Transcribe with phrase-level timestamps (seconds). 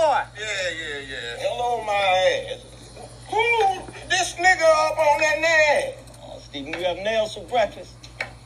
[0.00, 0.24] boy.
[0.38, 1.44] Yeah, yeah, yeah.
[1.44, 2.64] Hello, my ass.
[3.28, 3.44] Who
[4.08, 5.94] this nigga up on that nag?
[6.24, 7.92] Oh, Stephen, you have nails for breakfast.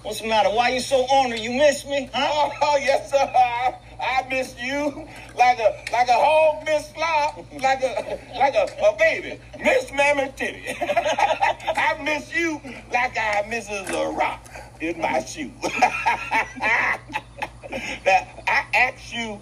[0.02, 0.50] What's the matter?
[0.50, 1.40] Why you so ornery?
[1.40, 2.10] You miss me?
[2.12, 2.28] Huh?
[2.28, 3.18] Oh, oh, yes, sir.
[3.18, 5.06] I, I miss you
[5.38, 9.40] like a like a hog miss slop, like a like a, a baby.
[9.62, 10.76] Miss Mammy Titty.
[10.80, 12.60] I miss you
[12.92, 14.44] like I misses a rock
[14.80, 15.52] in my shoe.
[18.04, 19.38] now, I ask you,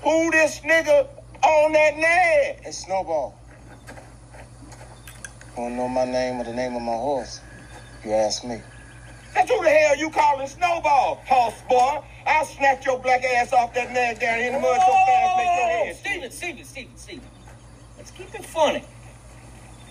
[0.00, 1.06] who this nigga
[1.42, 2.64] on that nag?
[2.64, 3.38] Hey, Snowball.
[5.56, 7.40] Wanna know my name or the name of my horse?
[8.04, 8.60] You ask me.
[9.34, 12.02] That's who the hell you calling Snowball, horse boy?
[12.26, 15.36] I'll snatch your black ass off that nag down here in the mud so fast
[15.36, 15.96] make your head.
[15.96, 17.30] Stephen, Stephen, Stephen, Stephen.
[17.96, 18.84] Let's keep it funny.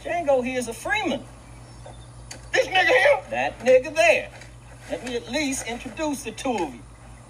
[0.04, 1.24] Django here is a Freeman.
[2.54, 3.20] This nigga here?
[3.30, 4.30] That nigga there.
[4.90, 6.82] Let me at least introduce the two of you.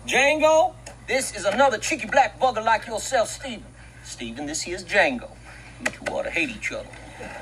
[0.08, 0.74] Django,
[1.08, 3.66] this is another cheeky black bugger like yourself, Stephen.
[4.04, 5.30] Stephen, this here's Django.
[5.80, 6.88] You two ought to hate each other.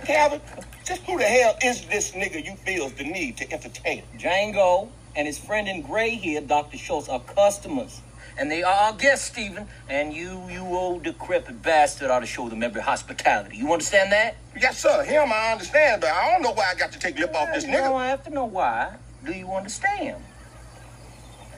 [0.06, 0.42] Calvin,
[0.86, 4.04] just who the hell is this nigga you feels the need to entertain?
[4.18, 6.78] Django and his friend in gray here, Dr.
[6.78, 8.02] Schultz, are customers.
[8.38, 9.68] And they are our guests, Stephen.
[9.90, 13.58] And you, you old decrepit bastard, ought to show them every hospitality.
[13.58, 14.38] You understand that?
[14.60, 15.04] Yes, sir.
[15.04, 17.66] Him, I understand, but I don't know why I got to take lip off this
[17.66, 18.08] You don't nigga.
[18.08, 18.96] have to know why.
[19.26, 20.24] Do you understand?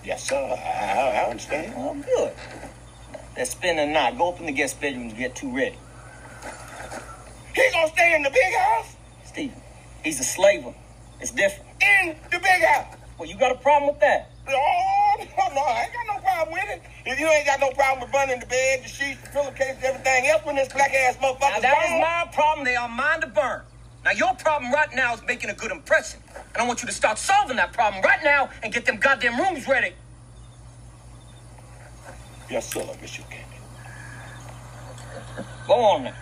[0.03, 0.35] Yes, sir.
[0.35, 1.73] I, I understand.
[1.77, 2.33] Oh, good.
[3.45, 4.17] Spend the night.
[4.17, 5.77] Go up in the guest bedroom and get too ready.
[7.55, 8.95] He gonna stay in the big house?
[9.25, 9.61] Stephen,
[10.03, 10.73] he's a slaver.
[11.19, 11.69] It's different.
[11.81, 12.95] In the big house?
[13.17, 14.29] Well, you got a problem with that?
[14.47, 16.81] Oh, no, no, I ain't got no problem with it.
[17.05, 20.27] If you ain't got no problem with burning the bed, the sheets, the pillowcases, everything
[20.27, 22.01] else when this black ass Now, motherfucker's that is gone.
[22.01, 22.65] my problem.
[22.65, 23.61] They are mine to burn.
[24.03, 26.19] Now, your problem right now is making a good impression.
[26.35, 29.39] And I want you to start solving that problem right now and get them goddamn
[29.39, 29.93] rooms ready.
[35.67, 36.13] Go on now.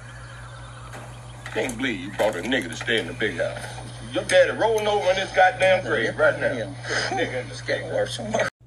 [1.53, 3.57] Can't believe you brought a nigga to stay in the big house.
[4.13, 6.75] Your daddy rolling over in this goddamn grave right now.
[7.09, 8.58] Nigga in the skate Can't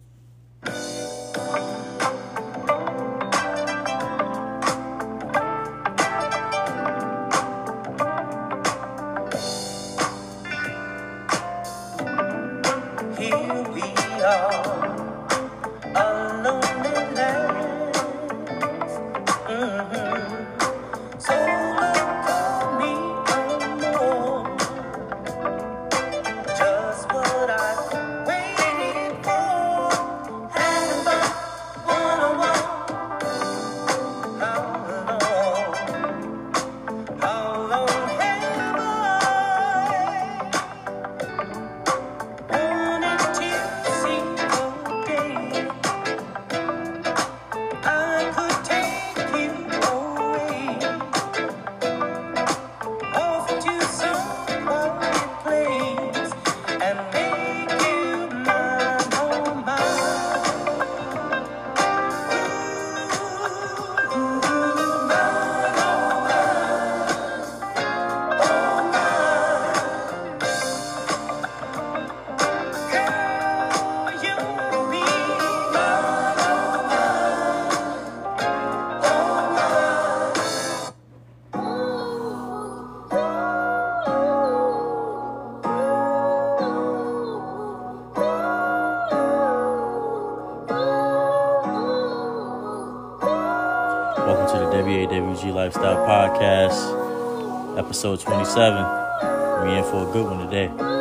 [97.83, 99.67] episode 27.
[99.67, 100.92] We in for a good one today.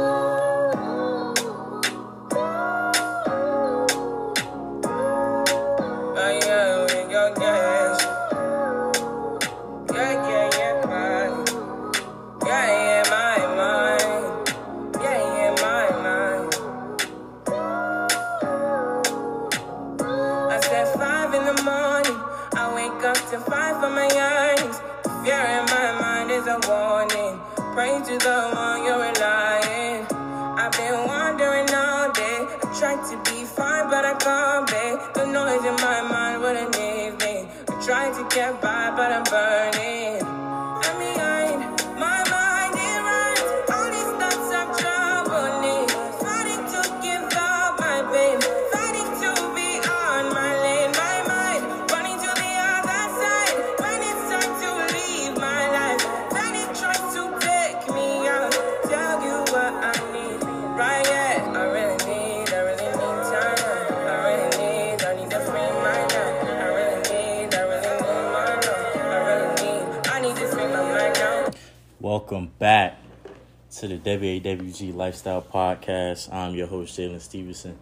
[74.71, 76.31] WAWG Lifestyle Podcast.
[76.31, 77.77] I'm your host, Jalen Stevenson,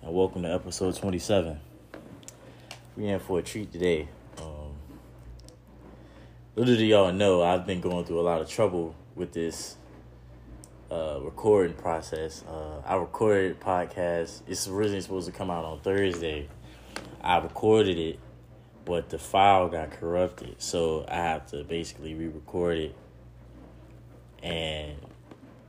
[0.00, 1.60] and welcome to episode 27.
[2.96, 4.08] We're in for a treat today.
[4.38, 4.72] Um,
[6.56, 9.76] little do y'all know, I've been going through a lot of trouble with this
[10.90, 12.42] uh, recording process.
[12.48, 14.40] Uh, I recorded podcast.
[14.46, 16.48] It's originally supposed to come out on Thursday.
[17.20, 18.18] I recorded it,
[18.86, 22.96] but the file got corrupted, so I have to basically re-record it.
[24.42, 24.96] And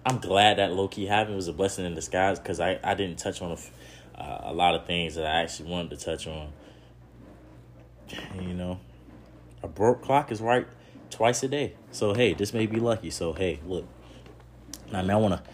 [0.05, 1.33] I'm glad that low key happened.
[1.33, 4.53] It was a blessing in disguise because I, I didn't touch on a, uh, a
[4.53, 6.51] lot of things that I actually wanted to touch on.
[8.35, 8.79] You know,
[9.61, 10.67] a broke clock is right
[11.09, 11.73] twice a day.
[11.91, 13.09] So hey, this may be lucky.
[13.09, 13.85] So hey, look.
[14.91, 15.51] Now, I mean, I want to,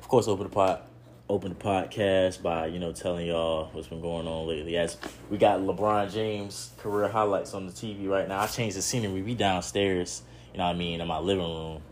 [0.00, 0.86] of course, open the pot,
[1.28, 4.76] open the podcast by you know telling y'all what's been going on lately.
[4.76, 4.96] As
[5.28, 8.40] we got LeBron James career highlights on the TV right now.
[8.40, 9.22] I changed the scenery.
[9.22, 10.22] We downstairs.
[10.52, 11.00] You know what I mean?
[11.00, 11.82] In my living room.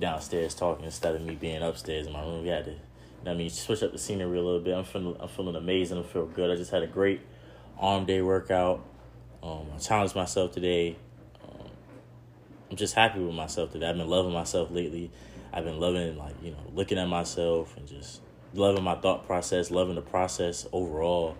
[0.00, 2.42] Downstairs talking instead of me being upstairs in my room.
[2.42, 2.78] We had to, you
[3.24, 4.74] know I mean, switch up the scenery a little bit.
[4.74, 5.98] I'm feeling, I'm feeling amazing.
[5.98, 6.50] I feel good.
[6.50, 7.20] I just had a great
[7.78, 8.84] arm day workout.
[9.42, 10.96] Um, I challenged myself today.
[11.42, 11.68] Um,
[12.70, 13.88] I'm just happy with myself today.
[13.88, 15.10] I've been loving myself lately.
[15.52, 18.20] I've been loving, like, you know, looking at myself and just
[18.54, 21.36] loving my thought process, loving the process overall.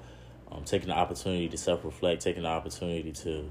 [0.50, 3.50] Um, taking the opportunity to self reflect, taking the opportunity to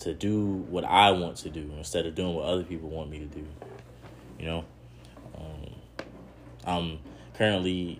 [0.00, 3.18] to do what I want to do instead of doing what other people want me
[3.20, 3.46] to do.
[4.44, 4.64] You know,
[5.38, 5.74] um,
[6.66, 6.98] I'm
[7.32, 7.98] currently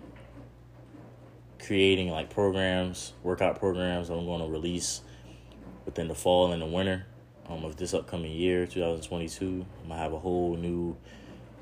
[1.57, 4.11] creating like programs, workout programs.
[4.11, 5.01] I'm going to release
[5.85, 7.07] within the fall and the winter
[7.49, 9.65] um, of this upcoming year, 2022.
[9.81, 10.95] I'm gonna have a whole new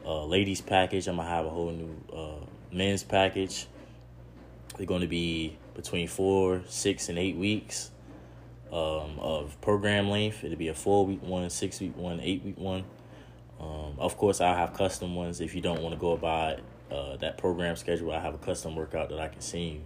[0.06, 1.08] uh, ladies package.
[1.08, 2.46] I'm gonna have a whole new uh,
[2.76, 3.68] men's package.
[4.76, 7.90] They're going to be between four, six, and eight weeks
[8.70, 10.44] um, of program length.
[10.44, 12.84] It'll be a four week one, six week one, eight week one.
[13.64, 16.60] Um, of course, I'll have custom ones if you don't want to go by
[16.92, 18.12] uh, that program schedule.
[18.12, 19.82] I have a custom workout that I can send you.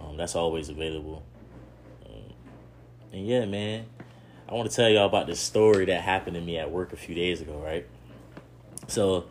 [0.00, 1.22] Um, that's always available.
[2.06, 2.32] Um,
[3.12, 3.86] and yeah, man,
[4.48, 6.96] I want to tell y'all about this story that happened to me at work a
[6.96, 7.86] few days ago, right?
[8.86, 9.26] So,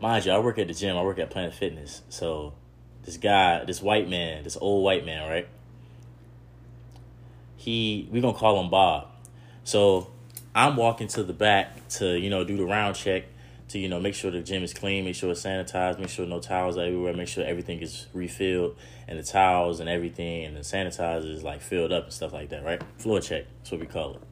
[0.00, 0.96] mind you, I work at the gym.
[0.96, 2.02] I work at Planet Fitness.
[2.10, 2.52] So,
[3.02, 5.48] this guy, this white man, this old white man, right?
[7.56, 9.08] He, we're gonna call him Bob.
[9.64, 10.13] So,
[10.54, 13.24] I'm walking to the back to you know do the round check
[13.68, 16.26] to you know make sure the gym is clean, make sure it's sanitized, make sure
[16.26, 18.76] no towels are everywhere, make sure everything is refilled
[19.08, 22.50] and the towels and everything and the sanitizer is like filled up and stuff like
[22.50, 22.80] that, right?
[22.98, 24.22] Floor check, that's what we call it.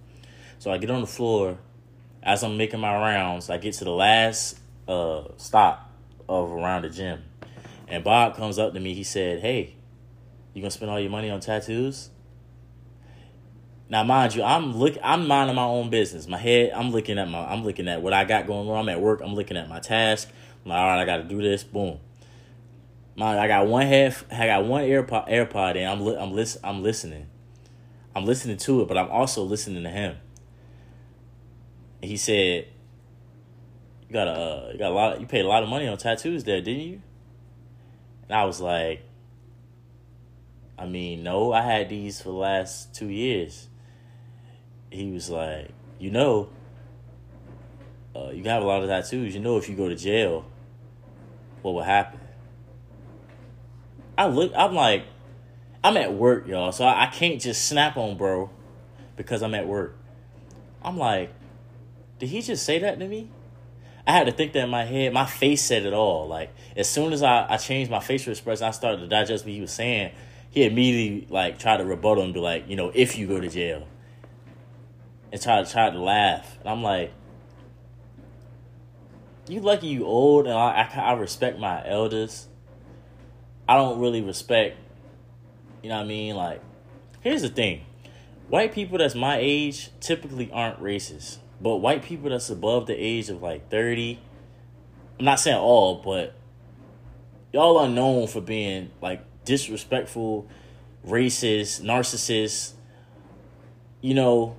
[0.60, 1.58] So I get on the floor
[2.22, 3.50] as I'm making my rounds.
[3.50, 5.90] I get to the last uh, stop
[6.28, 7.24] of around the gym,
[7.88, 8.94] and Bob comes up to me.
[8.94, 9.74] He said, "Hey,
[10.54, 12.10] you gonna spend all your money on tattoos?"
[13.88, 16.26] Now, mind you, I'm look, I'm minding my own business.
[16.26, 18.78] My head, I'm looking at my, I'm looking at what I got going on.
[18.78, 19.20] I'm at work.
[19.22, 20.28] I'm looking at my task.
[20.64, 21.62] I'm like, all right, I got to do this.
[21.62, 21.98] Boom.
[23.14, 25.86] My, I got one half I got one AirPod, AirPod in.
[25.86, 27.26] I'm, li- I'm listen, I'm listening.
[28.14, 30.16] I'm listening to it, but I'm also listening to him.
[32.00, 32.68] And he said,
[34.08, 35.20] "You got a, uh, you got a lot.
[35.20, 37.02] You paid a lot of money on tattoos there, didn't you?"
[38.24, 39.02] And I was like,
[40.78, 41.52] "I mean, no.
[41.52, 43.68] I had these for the last two years."
[44.92, 46.50] He was like, you know,
[48.14, 49.34] uh, you have a lot of tattoos.
[49.34, 50.44] You know, if you go to jail,
[51.62, 52.20] what will happen?
[54.18, 54.52] I look.
[54.54, 55.04] I'm like,
[55.82, 58.50] I'm at work, y'all, so I, I can't just snap on bro
[59.16, 59.96] because I'm at work.
[60.82, 61.32] I'm like,
[62.18, 63.30] did he just say that to me?
[64.06, 65.12] I had to think that in my head.
[65.12, 66.28] My face said it all.
[66.28, 69.54] Like as soon as I, I changed my facial expression, I started to digest what
[69.54, 70.12] he was saying.
[70.50, 73.48] He immediately like tried to rebuttal and be like, you know, if you go to
[73.48, 73.86] jail
[75.32, 76.58] and try to try to laugh.
[76.60, 77.12] And I'm like,
[79.48, 82.46] you lucky you old, and I, I, I respect my elders.
[83.68, 84.76] I don't really respect,
[85.82, 86.36] you know what I mean?
[86.36, 86.60] Like,
[87.20, 87.84] here's the thing
[88.48, 93.30] white people that's my age typically aren't racist, but white people that's above the age
[93.30, 94.20] of like 30,
[95.18, 96.34] I'm not saying all, but
[97.52, 100.48] y'all are known for being like disrespectful,
[101.06, 102.72] racist, narcissists,
[104.00, 104.56] you know,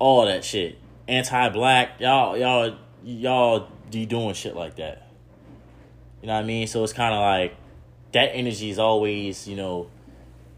[0.00, 0.78] all that shit.
[1.06, 5.10] Anti-black, y'all, y'all, y'all, be doing shit like that.
[6.20, 6.66] You know what I mean?
[6.66, 7.56] So it's kind of like
[8.12, 9.90] that energy is always, you know,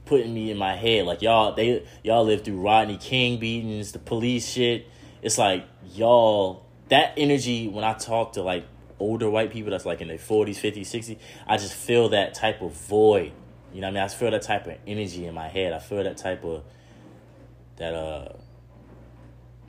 [0.05, 1.07] putting me in my head.
[1.07, 4.87] Like y'all, they y'all lived through Rodney King beatings, the police shit.
[5.23, 8.67] It's like y'all that energy when I talk to like
[8.99, 11.17] older white people that's like in their forties, fifties, sixties.
[11.47, 13.33] I just feel that type of void.
[13.73, 14.03] You know what I mean?
[14.03, 15.73] I feel that type of energy in my head.
[15.73, 16.65] I feel that type of
[17.77, 18.33] that uh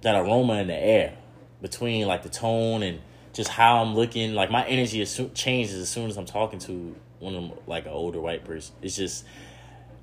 [0.04, 1.18] that aroma in the air
[1.62, 3.02] between like the tone and
[3.34, 4.34] just how I'm looking.
[4.36, 7.86] Like my energy soon, changes as soon as I'm talking to one of them, like
[7.86, 8.76] an older white person.
[8.82, 9.26] It's just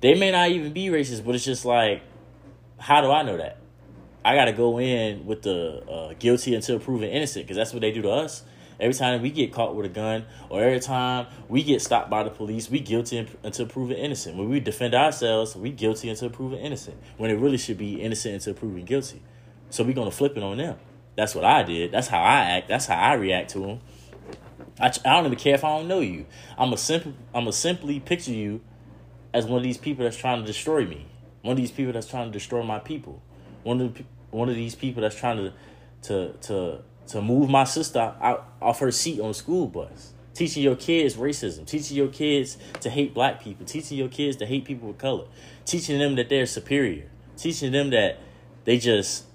[0.01, 2.01] they may not even be racist, but it's just like,
[2.77, 3.57] how do I know that?
[4.25, 7.81] I got to go in with the uh, guilty until proven innocent because that's what
[7.81, 8.43] they do to us.
[8.79, 12.23] Every time we get caught with a gun, or every time we get stopped by
[12.23, 14.37] the police, we guilty until proven innocent.
[14.37, 16.97] When we defend ourselves, we guilty until proven innocent.
[17.17, 19.21] When it really should be innocent until proven guilty.
[19.71, 20.77] So we're gonna flip it on them.
[21.15, 21.91] That's what I did.
[21.91, 22.67] That's how I act.
[22.67, 23.79] That's how I react to them.
[24.79, 26.25] I, I don't even care if I don't know you.
[26.57, 27.13] I'm a simple.
[27.33, 28.61] I'm a simply picture you
[29.33, 31.07] as one of these people that's trying to destroy me.
[31.41, 33.21] One of these people that's trying to destroy my people.
[33.63, 35.53] One of the, one of these people that's trying to
[36.03, 40.13] to to to move my sister out off her seat on school bus.
[40.33, 44.45] Teaching your kids racism, teaching your kids to hate black people, teaching your kids to
[44.45, 45.25] hate people of color,
[45.65, 48.17] teaching them that they're superior, teaching them that
[48.63, 49.25] they just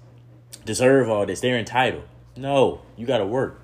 [0.67, 2.03] deserve all this, they're entitled.
[2.35, 3.59] No, you got to work.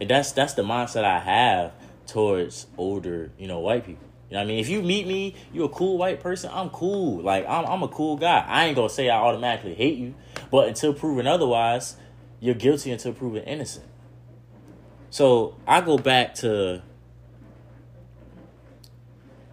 [0.00, 1.72] And that's that's the mindset I have
[2.06, 4.06] towards older, you know, white people.
[4.30, 4.60] You know what I mean?
[4.60, 7.20] If you meet me, you're a cool white person, I'm cool.
[7.22, 8.44] Like I'm I'm a cool guy.
[8.48, 10.14] I ain't gonna say I automatically hate you,
[10.50, 11.96] but until proven otherwise,
[12.38, 13.86] you're guilty until proven innocent.
[15.10, 16.80] So I go back to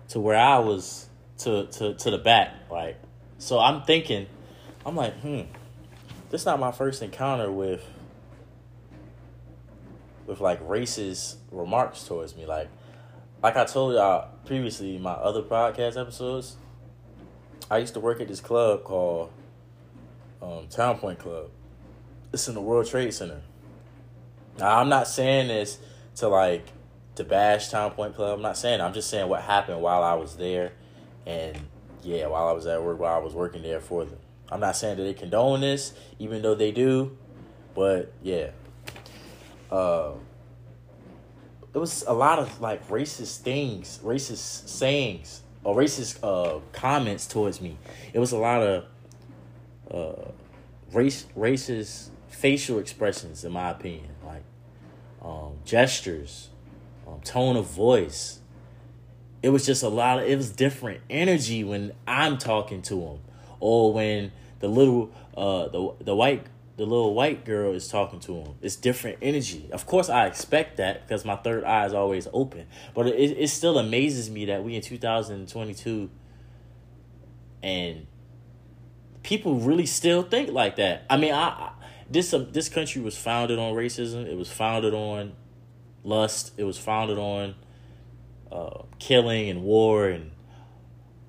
[0.10, 2.96] to where I was to to to the back, right?
[3.40, 4.28] so I'm thinking,
[4.86, 5.42] I'm like, hmm,
[6.30, 7.84] this is not my first encounter with
[10.26, 12.46] with like racist remarks towards me.
[12.46, 12.70] Like
[13.42, 16.58] like I told y'all previously my other podcast episodes,
[17.72, 19.32] I used to work at this club called
[20.42, 21.50] um, Town Point Club.
[22.34, 23.42] It's in the World Trade Center.
[24.58, 25.80] Now I'm not saying this
[26.16, 26.66] to like
[27.16, 28.36] to bash Town Point Club.
[28.36, 28.82] I'm not saying.
[28.82, 30.74] I'm just saying what happened while I was there,
[31.26, 31.58] and
[32.04, 34.20] yeah, while I was at work, while I was working there for them.
[34.52, 37.18] I'm not saying that they condone this, even though they do,
[37.76, 38.52] but yeah.
[39.70, 40.12] Uh,
[41.74, 47.62] it was a lot of like racist things, racist sayings, or racist uh, comments towards
[47.62, 47.78] me.
[48.14, 48.86] It was a lot of
[49.92, 50.32] uh,
[50.92, 54.44] race racist facial expressions, in my opinion, like
[55.22, 56.50] um, gestures,
[57.08, 58.40] um, tone of voice.
[59.44, 60.28] It was just a lot of.
[60.28, 63.20] It was different energy when I'm talking to them,
[63.60, 66.46] or when the little uh the the white
[66.78, 68.54] the little white girl is talking to him.
[68.62, 69.68] It's different energy.
[69.72, 72.68] Of course, I expect that because my third eye is always open.
[72.94, 76.12] But it, it still amazes me that we in 2022
[77.64, 78.06] and
[79.24, 81.06] people really still think like that.
[81.10, 81.72] I mean, I, I
[82.10, 84.26] this uh, this country was founded on racism.
[84.26, 85.34] It was founded on
[86.04, 86.54] lust.
[86.58, 87.56] It was founded on
[88.52, 90.32] uh, killing and war and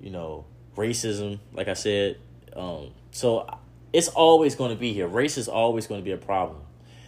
[0.01, 0.45] you know
[0.79, 1.41] racism.
[1.53, 2.19] Like I said,
[2.57, 3.47] um, so
[3.93, 5.07] it's always going to be here.
[5.07, 6.63] Race is always going to be a problem.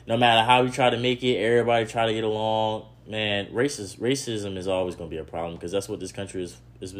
[0.06, 2.86] No matter how we try to make it, everybody try to get along.
[3.06, 6.42] Man, racist racism is always going to be a problem because that's what this country
[6.42, 6.94] is, is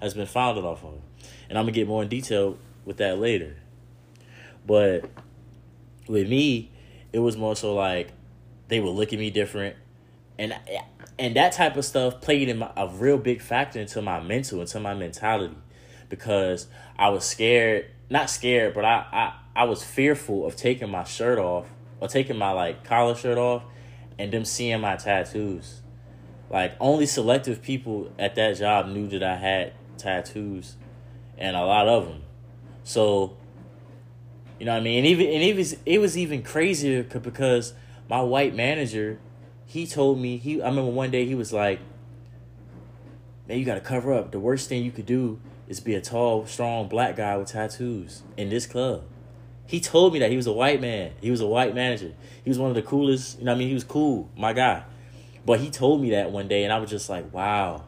[0.00, 1.00] has been founded off of.
[1.48, 3.56] And I'm gonna get more in detail with that later.
[4.66, 5.08] But
[6.08, 6.70] with me,
[7.12, 8.12] it was more so like
[8.68, 9.76] they would look at me different,
[10.38, 10.54] and
[11.18, 14.60] and that type of stuff played in my, a real big factor into my mental,
[14.60, 15.56] into my mentality,
[16.08, 21.04] because I was scared not scared, but I, I I was fearful of taking my
[21.04, 21.68] shirt off
[22.00, 23.64] or taking my like collar shirt off
[24.18, 25.82] and them seeing my tattoos.
[26.50, 30.76] Like only selective people at that job knew that I had tattoos,
[31.36, 32.22] and a lot of them.
[32.84, 33.36] So,
[34.60, 34.98] you know what I mean.
[34.98, 37.74] And even and it was it was even crazier because
[38.08, 39.18] my white manager,
[39.64, 40.62] he told me he.
[40.62, 41.80] I remember one day he was like,
[43.48, 44.30] "Man, you got to cover up.
[44.30, 48.22] The worst thing you could do is be a tall, strong black guy with tattoos
[48.36, 49.04] in this club.
[49.66, 51.12] He told me that he was a white man.
[51.20, 52.12] He was a white manager.
[52.44, 53.38] He was one of the coolest.
[53.38, 54.84] You know, I mean, he was cool, my guy.
[55.44, 57.84] But he told me that one day, and I was just like, wow,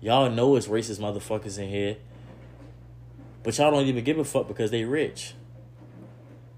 [0.00, 1.96] y'all know it's racist motherfuckers in here,
[3.42, 5.34] but y'all don't even give a fuck because they rich.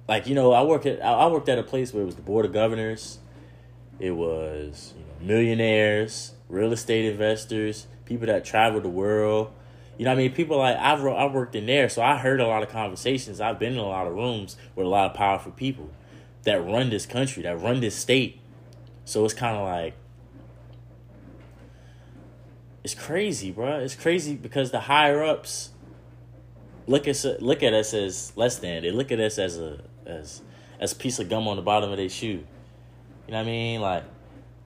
[0.08, 2.22] Like you know, I work at I worked at a place where it was the
[2.22, 3.18] board of governors,
[3.98, 9.50] it was you know, millionaires, real estate investors, people that travel the world
[9.96, 10.32] you know what I mean?
[10.32, 13.40] People like I've I worked in there, so I heard a lot of conversations.
[13.40, 15.90] I've been in a lot of rooms with a lot of powerful people
[16.42, 18.40] that run this country, that run this state.
[19.04, 19.94] So it's kind of like
[22.82, 23.78] it's crazy, bro.
[23.78, 25.70] It's crazy because the higher ups
[26.86, 28.82] look at look at us as less than.
[28.82, 30.42] They look at us as a as
[30.80, 32.44] as a piece of gum on the bottom of their shoe.
[33.26, 33.80] You know what I mean?
[33.80, 34.04] Like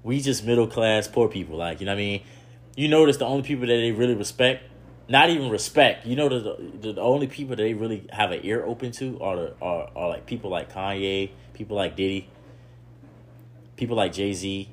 [0.02, 1.56] we just middle class poor people.
[1.58, 2.22] Like you know what I mean?
[2.76, 4.67] You notice the only people that they really respect
[5.08, 6.06] not even respect.
[6.06, 9.36] You know, the, the, the only people they really have an ear open to are,
[9.36, 12.28] the, are are like people like Kanye, people like Diddy.
[13.76, 14.68] people like Jay Z,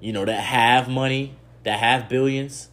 [0.00, 2.68] you know, that have money, that have billions,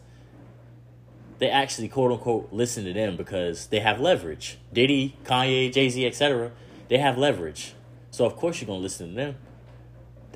[1.38, 4.58] they actually quote unquote listen to them because they have leverage.
[4.72, 6.52] Diddy, Kanye, Jay Z, etc.
[6.88, 7.74] They have leverage,
[8.10, 9.36] so of course you're gonna listen to them.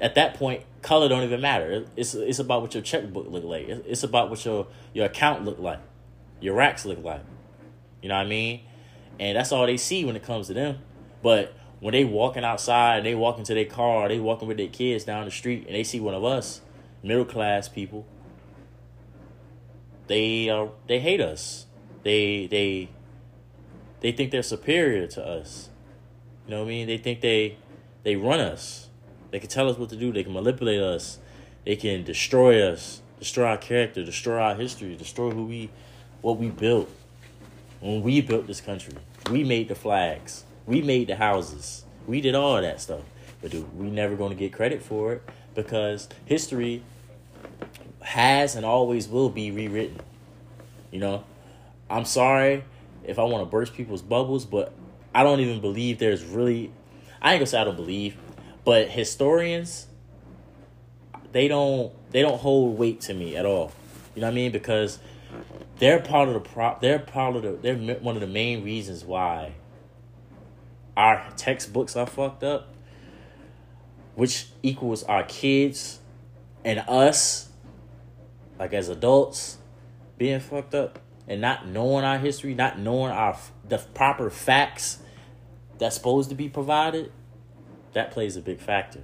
[0.01, 1.85] At that point, color don't even matter.
[1.97, 3.69] It's it's about what your checkbook look like.
[3.69, 5.81] It's about what your your account look like,
[6.41, 7.23] your racks look like.
[8.03, 8.61] You know what I mean?
[9.19, 10.79] And that's all they see when it comes to them.
[11.23, 15.05] But when they walking outside, they walking to their car, they walking with their kids
[15.05, 16.61] down the street, and they see one of us,
[17.03, 18.07] middle class people,
[20.07, 21.67] they are they hate us.
[22.03, 22.91] They they
[24.01, 25.71] they think they're superior to us.
[26.47, 26.87] You know what I mean?
[26.87, 27.59] They think they
[28.05, 28.89] they run us.
[29.31, 30.13] They can tell us what to do.
[30.13, 31.19] They can manipulate us.
[31.65, 35.71] They can destroy us, destroy our character, destroy our history, destroy who we
[36.23, 36.91] what we built.
[37.81, 38.95] When we built this country,
[39.31, 40.45] we made the flags.
[40.67, 41.85] We made the houses.
[42.07, 43.03] We did all that stuff.
[43.41, 45.23] But dude, we never going to get credit for it
[45.55, 46.83] because history
[48.01, 50.01] has and always will be rewritten.
[50.91, 51.25] You know,
[51.91, 52.65] I'm sorry
[53.05, 54.73] if I want to burst people's bubbles, but
[55.15, 56.73] I don't even believe there's really.
[57.21, 58.17] I ain't gonna say I don't believe,
[58.65, 59.87] but historians,
[61.33, 63.73] they don't they don't hold weight to me at all.
[64.15, 64.53] You know what I mean?
[64.53, 64.99] Because
[65.79, 66.81] they're part of the prop.
[66.81, 67.53] They're part of the.
[67.53, 69.53] They're one of the main reasons why
[70.97, 72.75] our textbooks are fucked up,
[74.15, 76.01] which equals our kids
[76.65, 77.49] and us,
[78.59, 79.59] like as adults,
[80.19, 83.39] being fucked up and not knowing our history, not knowing our
[83.69, 84.99] the proper facts
[85.79, 87.13] that's supposed to be provided.
[87.93, 89.01] That plays a big factor.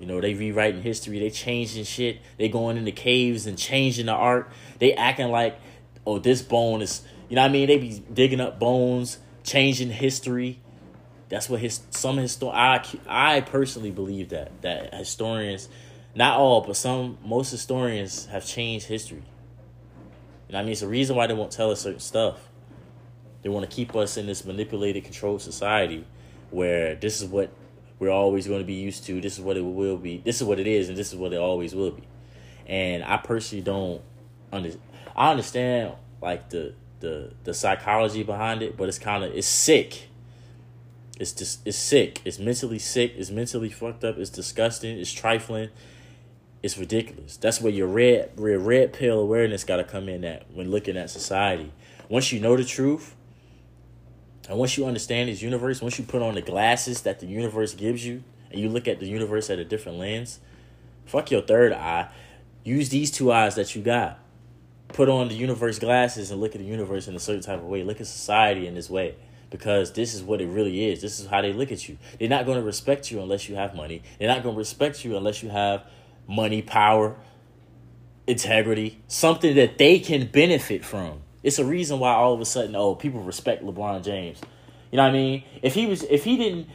[0.00, 4.12] You know, they rewriting history, they changing shit, they going into caves and changing the
[4.12, 4.50] art.
[4.78, 5.58] They acting like,
[6.06, 7.66] oh, this bone is, you know what I mean?
[7.66, 10.60] They be digging up bones, changing history.
[11.28, 15.68] That's what his some histor I I personally believe that that historians,
[16.14, 19.24] not all, but some most historians have changed history.
[20.48, 20.72] You know I mean?
[20.72, 22.48] It's a reason why they won't tell us certain stuff.
[23.42, 26.06] They want to keep us in this manipulated, controlled society
[26.50, 27.50] where this is what
[27.98, 29.20] we're always going to be used to.
[29.20, 30.18] This is what it will be.
[30.24, 32.04] This is what it is, and this is what it always will be.
[32.66, 34.02] And I personally don't
[34.52, 34.70] under.
[35.16, 40.08] I understand like the the the psychology behind it, but it's kind of it's sick.
[41.18, 42.20] It's just it's sick.
[42.24, 43.14] It's mentally sick.
[43.16, 44.18] It's mentally fucked up.
[44.18, 44.98] It's disgusting.
[44.98, 45.70] It's trifling.
[46.62, 47.36] It's ridiculous.
[47.36, 50.96] That's where your red red red pill awareness got to come in at when looking
[50.96, 51.72] at society.
[52.08, 53.14] Once you know the truth,
[54.48, 57.74] and once you understand this universe, once you put on the glasses that the universe
[57.74, 60.40] gives you, and you look at the universe at a different lens,
[61.04, 62.08] fuck your third eye.
[62.64, 64.18] Use these two eyes that you got.
[64.88, 67.66] Put on the universe glasses and look at the universe in a certain type of
[67.66, 67.82] way.
[67.84, 69.16] Look at society in this way.
[69.50, 71.00] Because this is what it really is.
[71.00, 71.96] This is how they look at you.
[72.18, 74.02] They're not going to respect you unless you have money.
[74.18, 75.84] They're not going to respect you unless you have
[76.26, 77.16] money, power,
[78.26, 81.22] integrity, something that they can benefit from.
[81.48, 84.38] It's a reason why all of a sudden, oh, people respect LeBron James.
[84.92, 85.44] You know what I mean?
[85.62, 86.66] If he was, if he didn't,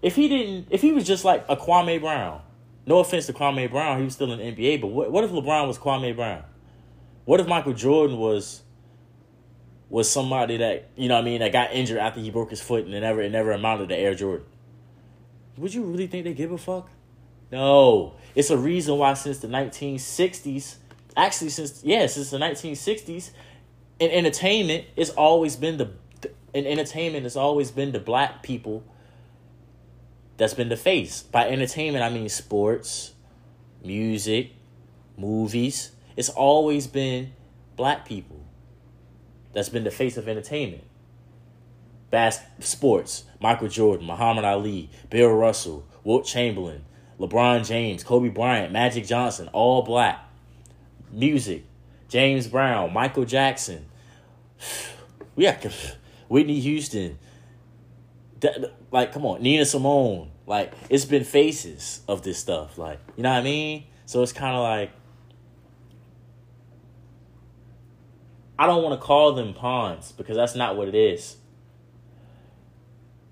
[0.00, 2.40] if he didn't, if he was just like a Kwame Brown.
[2.86, 4.80] No offense to Kwame Brown, he was still in the NBA.
[4.80, 6.42] But what, what if LeBron was Kwame Brown?
[7.26, 8.62] What if Michael Jordan was
[9.90, 12.62] was somebody that you know what I mean that got injured after he broke his
[12.62, 14.46] foot and it never it never amounted to Air Jordan?
[15.58, 16.88] Would you really think they give a fuck?
[17.52, 20.76] No, it's a reason why since the 1960s,
[21.14, 23.32] actually since yeah, since the 1960s,
[23.98, 25.90] in entertainment, it's always been the
[26.52, 28.84] in entertainment, it's always been the black people
[30.36, 31.22] that's been the face.
[31.22, 33.12] By entertainment, I mean sports,
[33.84, 34.52] music,
[35.16, 35.90] movies.
[36.16, 37.32] It's always been
[37.76, 38.40] black people
[39.52, 40.84] that's been the face of entertainment.
[42.10, 46.84] Bas- sports, Michael Jordan, Muhammad Ali, Bill Russell, Wilt Chamberlain,
[47.18, 50.20] LeBron James, Kobe Bryant, Magic Johnson, all black.
[51.10, 51.64] Music,
[52.08, 53.86] James Brown, Michael Jackson.
[55.36, 55.66] We got
[56.28, 57.18] Whitney Houston.
[58.92, 60.30] Like, come on, Nina Simone.
[60.46, 62.78] Like, it's been faces of this stuff.
[62.78, 63.82] Like, you know what I mean?
[64.06, 64.92] So it's kind of like,
[68.56, 71.36] I don't want to call them pawns because that's not what it is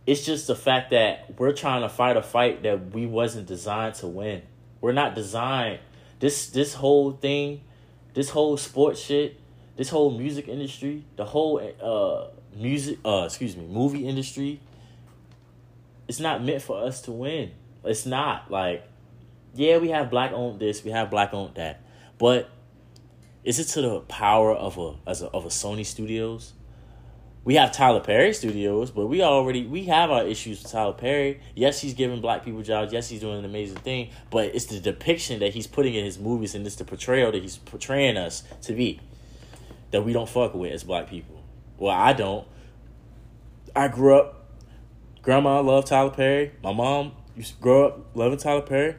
[0.06, 3.94] it's just the fact that we're trying to fight a fight that we wasn't designed
[3.96, 4.42] to win.
[4.80, 5.78] We're not designed.
[6.18, 7.62] This this whole thing,
[8.14, 9.40] this whole sports shit,
[9.76, 14.60] this whole music industry, the whole uh music uh excuse me, movie industry,
[16.08, 17.52] it's not meant for us to win.
[17.84, 18.86] It's not like
[19.54, 21.82] yeah, we have black owned this, we have black owned that.
[22.18, 22.48] But
[23.44, 26.52] is it to the power of a as a, of a Sony Studios
[27.44, 31.40] we have Tyler Perry studios, but we already we have our issues with Tyler Perry.
[31.56, 32.92] Yes, he's giving black people jobs.
[32.92, 34.10] Yes, he's doing an amazing thing.
[34.30, 37.42] But it's the depiction that he's putting in his movies, and it's the portrayal that
[37.42, 39.00] he's portraying us to be
[39.90, 41.42] that we don't fuck with as black people.
[41.78, 42.46] Well, I don't.
[43.74, 44.38] I grew up.
[45.22, 46.52] Grandma loved Tyler Perry.
[46.62, 48.96] My mom used to grow up loving Tyler Perry.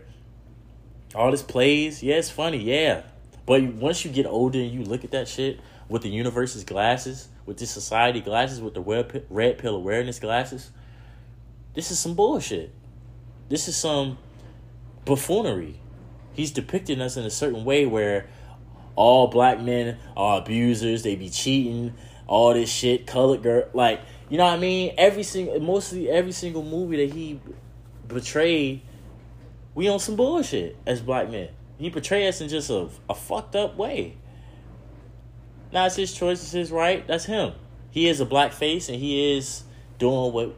[1.15, 3.03] All his plays, yeah, it's funny, yeah.
[3.45, 7.27] But once you get older and you look at that shit with the universe's glasses
[7.45, 10.71] with this society glasses, with the red, red pill awareness glasses,
[11.73, 12.73] this is some bullshit.
[13.49, 14.17] This is some
[15.05, 15.79] buffoonery.
[16.33, 18.27] He's depicting us in a certain way where
[18.95, 21.93] all black men are abusers, they be cheating,
[22.27, 24.93] all this shit, colored girl, like you know what I mean.
[24.97, 27.39] Every single, mostly every single movie that he
[28.07, 28.81] betrayed,
[29.75, 31.49] we on some bullshit as black men.
[31.77, 34.15] He portrayed us in just a, a fucked up way.
[35.73, 37.05] Now it's his choice, it's his right.
[37.07, 37.53] That's him.
[37.89, 39.63] He is a black face and he is
[39.97, 40.55] doing what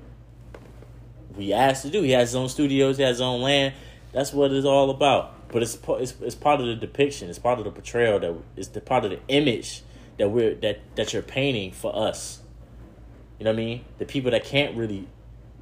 [1.38, 2.02] we asked to do.
[2.02, 3.74] He has his own studios, he has his own land.
[4.12, 5.32] That's what it's all about.
[5.50, 7.30] But it's it's, it's part of the depiction.
[7.30, 9.84] It's part of the portrayal that is the part of the image
[10.18, 12.42] that we're that that you're painting for us.
[13.40, 13.86] You know what I mean?
[14.00, 15.08] The people that can't really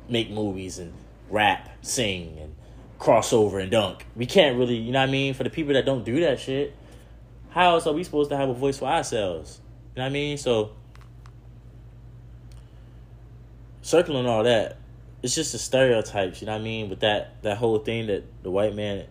[0.10, 0.94] make movies and
[1.30, 2.56] rap, sing, and
[3.00, 4.06] crossover and dunk.
[4.16, 5.34] We can't really, you know what I mean?
[5.34, 6.76] For the people that don't do that shit,
[7.54, 9.62] how else are we supposed to have a voice for ourselves?
[9.94, 10.38] You know what I mean?
[10.40, 10.72] So
[13.84, 14.78] circling all that,
[15.22, 16.90] it's just the stereotypes, you know what I mean?
[16.90, 19.06] With that that whole thing that the white man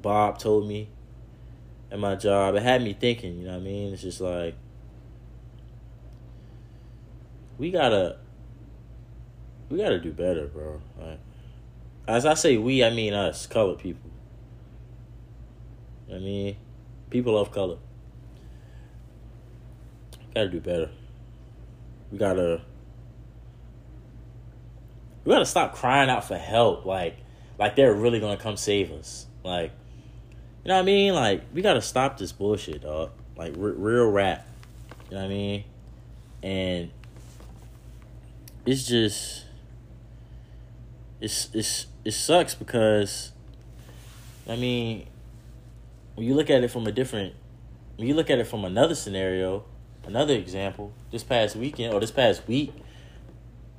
[0.00, 0.88] Bob told me
[1.90, 3.92] at my job, it had me thinking, you know what I mean?
[3.92, 4.54] It's just like
[7.58, 8.18] we gotta
[9.68, 10.80] we gotta do better, bro.
[10.96, 11.18] Like
[12.06, 14.10] as I say we, I mean us, colored people.
[16.08, 16.56] I mean
[17.14, 17.76] People of color.
[20.34, 20.90] Gotta do better.
[22.10, 22.60] We gotta
[25.24, 27.18] we gotta stop crying out for help like
[27.56, 29.26] like they're really gonna come save us.
[29.44, 29.70] Like
[30.64, 31.14] you know what I mean?
[31.14, 33.12] Like we gotta stop this bullshit, dog.
[33.36, 34.44] Like r- real rap.
[35.08, 35.64] You know what I mean?
[36.42, 36.90] And
[38.66, 39.44] it's just
[41.20, 43.30] it's it's it sucks because
[44.48, 45.06] I mean
[46.14, 47.34] when you look at it from a different
[47.96, 49.64] when you look at it from another scenario,
[50.04, 52.72] another example, this past weekend or this past week,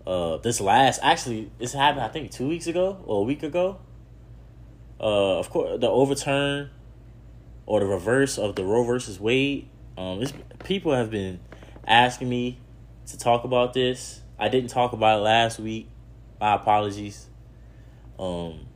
[0.08, 3.80] uh, this last actually this happened I think two weeks ago or a week ago.
[5.00, 6.70] Uh, of course, the overturn
[7.66, 9.68] or the reverse of the Roe versus Wade.
[9.98, 10.24] Um,
[10.64, 11.40] people have been
[11.88, 12.60] asking me
[13.08, 14.22] to talk about this.
[14.40, 15.90] I didn't talk about it last week.
[16.40, 17.28] My apologies.
[18.20, 18.68] Um,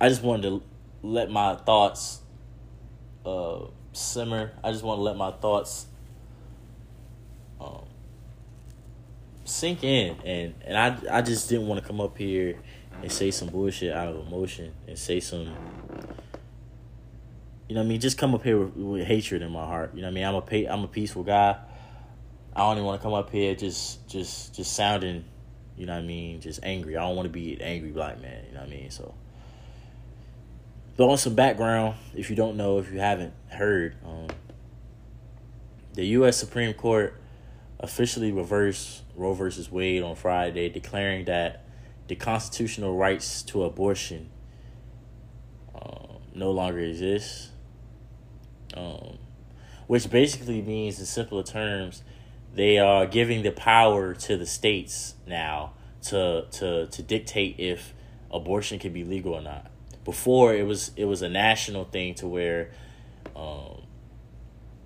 [0.00, 0.62] I just wanted to
[1.02, 2.20] let my thoughts
[3.24, 4.52] uh, simmer.
[4.62, 5.86] I just want to let my thoughts
[7.60, 7.86] um,
[9.44, 12.58] sink in, and and I I just didn't want to come up here
[13.02, 15.54] and say some bullshit out of emotion and say some.
[17.68, 18.00] You know what I mean?
[18.00, 19.94] Just come up here with, with hatred in my heart.
[19.94, 20.24] You know what I mean?
[20.24, 21.56] I'm a pay, I'm a peaceful guy.
[22.54, 25.24] I don't even want to come up here just just just sounding,
[25.76, 26.96] you know what I mean, just angry.
[26.96, 28.44] I don't want to be an angry black man.
[28.46, 28.90] You know what I mean?
[28.90, 29.14] So
[30.96, 34.28] but on some background, if you don't know, if you haven't heard, um,
[35.94, 36.36] the U.S.
[36.36, 37.20] Supreme Court
[37.80, 41.64] officially reversed Roe versus Wade on Friday, declaring that
[42.06, 44.30] the constitutional rights to abortion
[45.74, 47.50] um, no longer exist.
[48.76, 49.18] Um,
[49.86, 52.02] which basically means, in simpler terms,
[52.54, 57.94] they are giving the power to the states now to to to dictate if
[58.30, 59.70] abortion can be legal or not
[60.04, 62.70] before it was it was a national thing to where
[63.34, 63.82] um,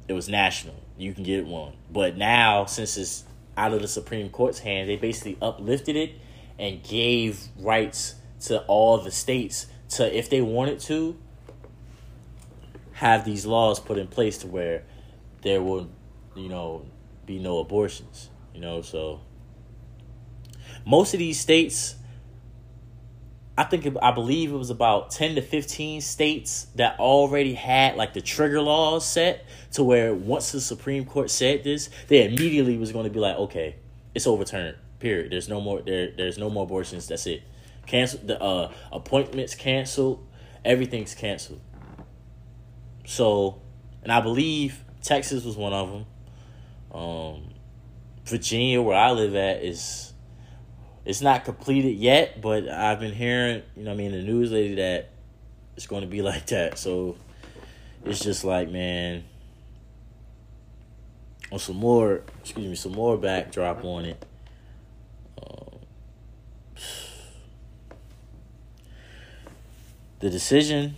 [0.07, 0.77] it was national.
[0.97, 1.75] You can get one.
[1.91, 3.25] But now since it's
[3.57, 6.13] out of the Supreme Court's hand, they basically uplifted it
[6.59, 11.17] and gave rights to all the states to if they wanted to
[12.93, 14.83] have these laws put in place to where
[15.43, 15.89] there will
[16.35, 16.85] you know
[17.27, 19.21] be no abortions you know so
[20.85, 21.95] most of these states
[23.59, 28.15] I think I believe it was about 10 to 15 states that already had like
[28.15, 32.93] the trigger laws set to where once the Supreme Court said this, they immediately was
[32.93, 33.75] going to be like, okay,
[34.15, 34.77] it's overturned.
[35.01, 35.33] Period.
[35.33, 37.09] There's no more there there's no more abortions.
[37.09, 37.43] That's it.
[37.85, 40.25] Cancel the uh appointments canceled.
[40.65, 41.61] Everything's canceled.
[43.07, 43.61] So,
[44.05, 46.07] and I believe Texas was one of them.
[46.93, 47.55] Um
[48.25, 50.08] Virginia where I live at is
[51.09, 54.75] it's not completed yet, but I've been hearing, you know, I mean, the news lady
[54.75, 55.09] that
[55.75, 56.79] it's going to be like that.
[56.79, 57.17] So
[58.05, 59.25] it's just like, man,
[61.51, 64.23] on some more, excuse me, some more backdrop on it.
[65.43, 65.79] Um,
[70.19, 70.97] the decision,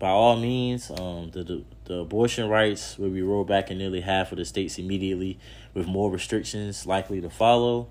[0.00, 4.00] by all means, um, the, the the abortion rights will be rolled back in nearly
[4.00, 5.38] half of the states immediately,
[5.74, 7.88] with more restrictions likely to follow.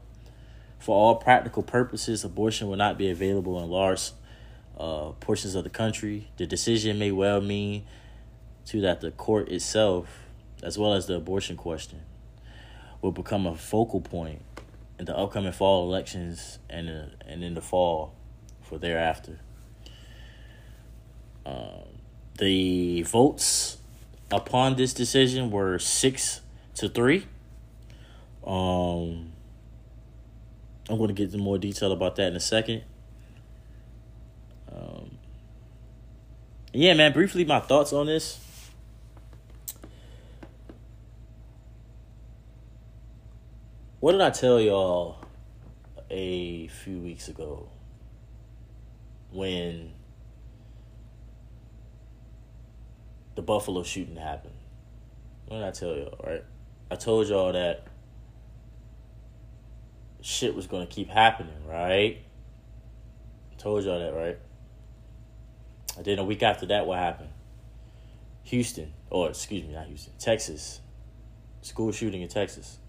[0.82, 4.12] For all practical purposes, abortion will not be available in large
[4.76, 6.30] uh, portions of the country.
[6.38, 7.86] The decision may well mean
[8.66, 10.24] to that the court itself,
[10.64, 12.02] as well as the abortion question,
[13.00, 14.42] will become a focal point
[14.98, 18.16] in the upcoming fall elections and uh, and in the fall
[18.64, 19.40] for thereafter.
[21.46, 22.00] Um,
[22.40, 23.78] the votes
[24.32, 26.42] upon this decision were six
[26.76, 27.28] to three.
[28.44, 29.31] Um,
[30.92, 32.84] I'm going to get into more detail about that in a second.
[34.70, 35.18] Um,
[36.74, 37.14] yeah, man.
[37.14, 38.42] Briefly, my thoughts on this.
[44.02, 45.16] What did I tell y'all
[46.10, 47.70] a few weeks ago
[49.32, 49.94] when
[53.36, 54.56] the Buffalo shooting happened?
[55.46, 56.44] What did I tell y'all, right?
[56.90, 57.88] I told y'all that
[60.22, 62.22] shit was gonna keep happening, right?
[63.58, 64.38] Told y'all that, right?
[65.98, 67.30] And then a week after that, what happened?
[68.44, 70.82] Houston, or excuse me, not Houston, Texas.
[71.62, 72.80] School shooting in Texas.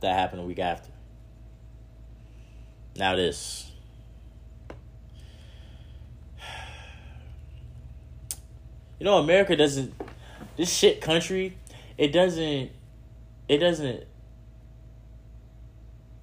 [0.00, 0.90] That happened a week after.
[2.96, 3.70] Now this.
[8.98, 9.94] You know, America doesn't.
[10.56, 11.56] This shit country,
[11.98, 12.70] it doesn't.
[13.48, 14.04] It doesn't.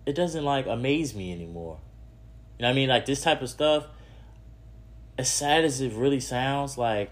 [0.08, 1.80] It doesn't like amaze me anymore.
[2.58, 2.88] You know what I mean?
[2.88, 3.88] Like this type of stuff.
[5.17, 7.12] As sad as it really sounds, like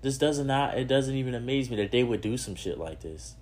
[0.00, 0.78] this doesn't not.
[0.78, 3.34] It doesn't even amaze me that they would do some shit like this.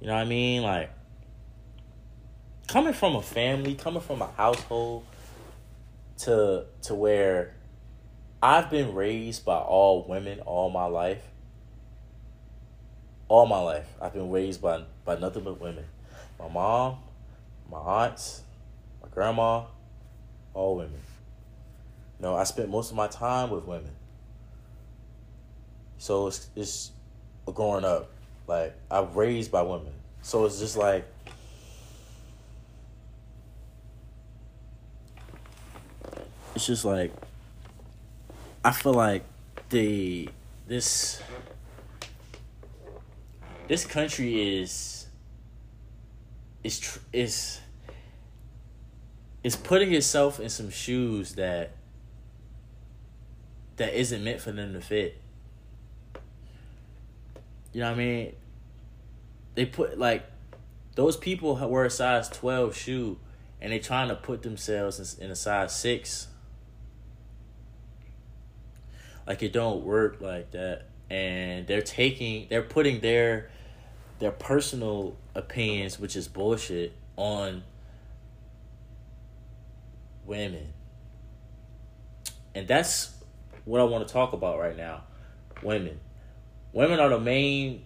[0.00, 0.62] You know what I mean?
[0.62, 0.90] Like
[2.66, 5.04] coming from a family, coming from a household
[6.18, 7.54] to to where
[8.42, 11.22] I've been raised by all women all my life.
[13.28, 15.84] All my life, I've been raised by by nothing but women.
[16.38, 16.98] My mom,
[17.70, 18.42] my aunts,
[19.02, 19.64] my grandma,
[20.52, 21.00] all women.
[22.18, 23.90] You know, I spent most of my time with women.
[25.98, 26.92] So it's it's
[27.46, 28.10] growing up.
[28.46, 31.06] Like I'm raised by women, so it's just like
[36.54, 37.10] it's just like
[38.62, 39.24] I feel like
[39.70, 40.28] the
[40.66, 41.22] this
[43.66, 45.06] this country is
[46.62, 47.60] is tr- is
[49.42, 51.72] is putting itself in some shoes that
[53.76, 55.20] that isn't meant for them to fit.
[57.72, 58.32] You know what I mean?
[59.54, 60.24] They put like
[60.94, 63.18] those people wear a size twelve shoe,
[63.60, 66.28] and they trying to put themselves in, in a size six.
[69.26, 73.50] Like it don't work like that, and they're taking they're putting their
[74.24, 77.62] their personal opinions, which is bullshit, on
[80.24, 80.72] women.
[82.54, 83.12] And that's
[83.66, 85.02] what I want to talk about right now.
[85.62, 86.00] Women.
[86.72, 87.84] Women are the main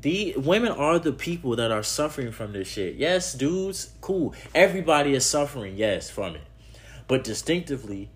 [0.00, 2.96] the women are the people that are suffering from this shit.
[2.96, 4.34] Yes, dudes, cool.
[4.56, 6.42] Everybody is suffering, yes, from it.
[7.06, 8.10] But distinctively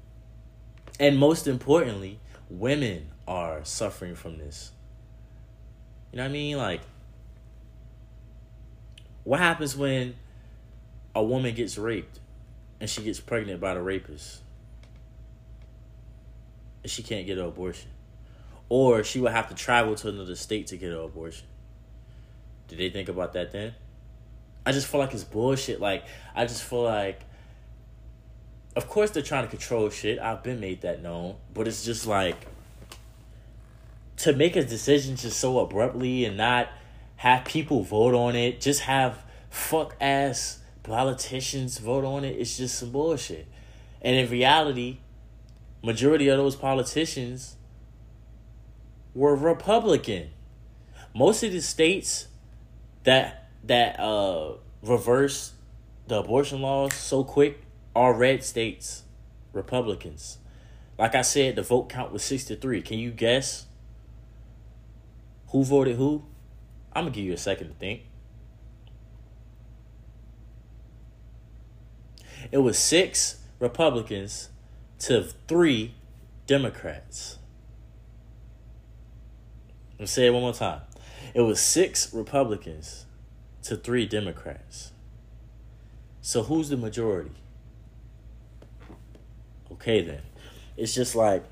[0.99, 4.73] and most importantly, women are suffering from this.
[6.11, 6.57] You know what I mean?
[6.57, 6.81] Like
[9.25, 10.15] what happens when
[11.15, 12.21] a woman gets raped
[12.81, 14.43] and she gets pregnant by the rapist?
[16.83, 17.91] And she can't get an abortion.
[18.69, 21.47] Or she would have to travel to another state to get an abortion.
[22.69, 23.75] Did they think about that then?
[24.65, 25.81] I just feel like it's bullshit.
[25.81, 26.05] Like,
[26.35, 27.21] I just feel like,
[28.77, 30.19] of course, they're trying to control shit.
[30.19, 31.37] I've been made that known.
[31.53, 32.47] But it's just like,
[34.19, 36.69] to make a decision just so abruptly and not
[37.21, 42.79] have people vote on it, just have fuck ass politicians vote on it, it's just
[42.79, 43.47] some bullshit.
[44.01, 45.01] And in reality,
[45.85, 47.57] majority of those politicians
[49.15, 50.31] were Republican.
[51.15, 52.29] Most of the states
[53.05, 54.53] that that uh
[54.83, 55.53] reverse
[56.09, 57.61] the abortion laws so quick
[57.95, 59.03] are red states,
[59.53, 60.39] Republicans.
[60.99, 62.81] Like I said, the vote count was 63.
[62.81, 63.67] Can you guess
[65.49, 66.25] who voted who?
[66.93, 68.03] I'm gonna give you a second to think.
[72.51, 74.51] It was six Republicans
[75.01, 75.95] to three
[76.47, 77.39] Democrats.
[79.93, 80.81] Let me say it one more time.
[81.35, 83.07] It was six Republicans
[83.63, 84.93] to three Democrats.
[86.23, 87.31] So who's the majority?
[89.73, 90.23] Okay then.
[90.77, 91.45] It's just like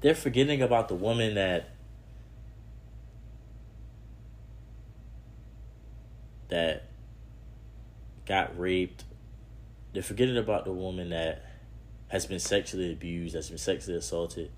[0.00, 1.70] they're forgetting about the woman that
[6.48, 6.84] that
[8.26, 9.04] got raped.
[9.92, 11.44] They're forgetting about the woman that
[12.08, 14.50] has been sexually abused, has been sexually assaulted.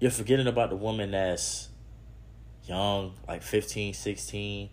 [0.00, 1.68] You're forgetting about the woman that's
[2.64, 4.70] young, like 15, 16.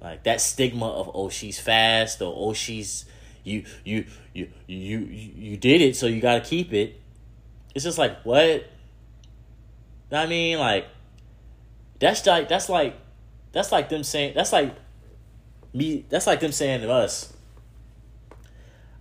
[0.00, 3.04] Like that stigma of oh she's fast or oh she's
[3.44, 4.04] you you
[4.34, 7.00] you you you did it so you got to keep it.
[7.72, 8.66] It's just like what?
[10.10, 10.86] I mean like
[12.00, 12.96] that's like that's like
[13.52, 14.74] that's like them saying that's like
[15.72, 17.32] me that's like them saying to us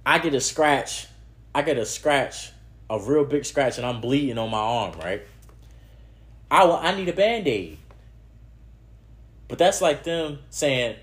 [0.05, 1.07] I get a scratch,
[1.53, 2.51] I get a scratch,
[2.89, 5.21] a real big scratch and I'm bleeding on my arm, right?
[6.49, 7.77] I will, I need a band-aid.
[9.47, 10.95] But that's like them saying,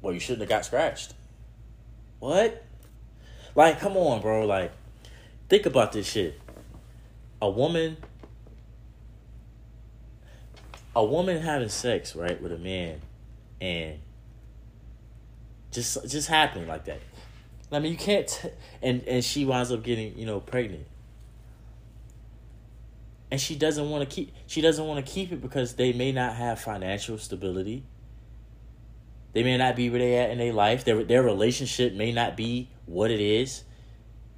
[0.00, 1.14] well, you shouldn't have got scratched.
[2.20, 2.64] What?
[3.54, 4.46] Like, come on, bro.
[4.46, 4.72] Like,
[5.48, 6.40] think about this shit.
[7.42, 7.96] A woman,
[10.96, 13.00] a woman having sex, right, with a man,
[13.60, 13.98] and
[15.70, 17.00] just just happening like that.
[17.72, 18.50] I mean, you can't, t-
[18.82, 20.86] and and she winds up getting, you know, pregnant
[23.30, 26.12] and she doesn't want to keep she doesn't want to keep it because they may
[26.12, 27.82] not have financial stability
[29.34, 30.84] they may not be where they at in their life.
[30.84, 33.64] Their their relationship may not be what it is.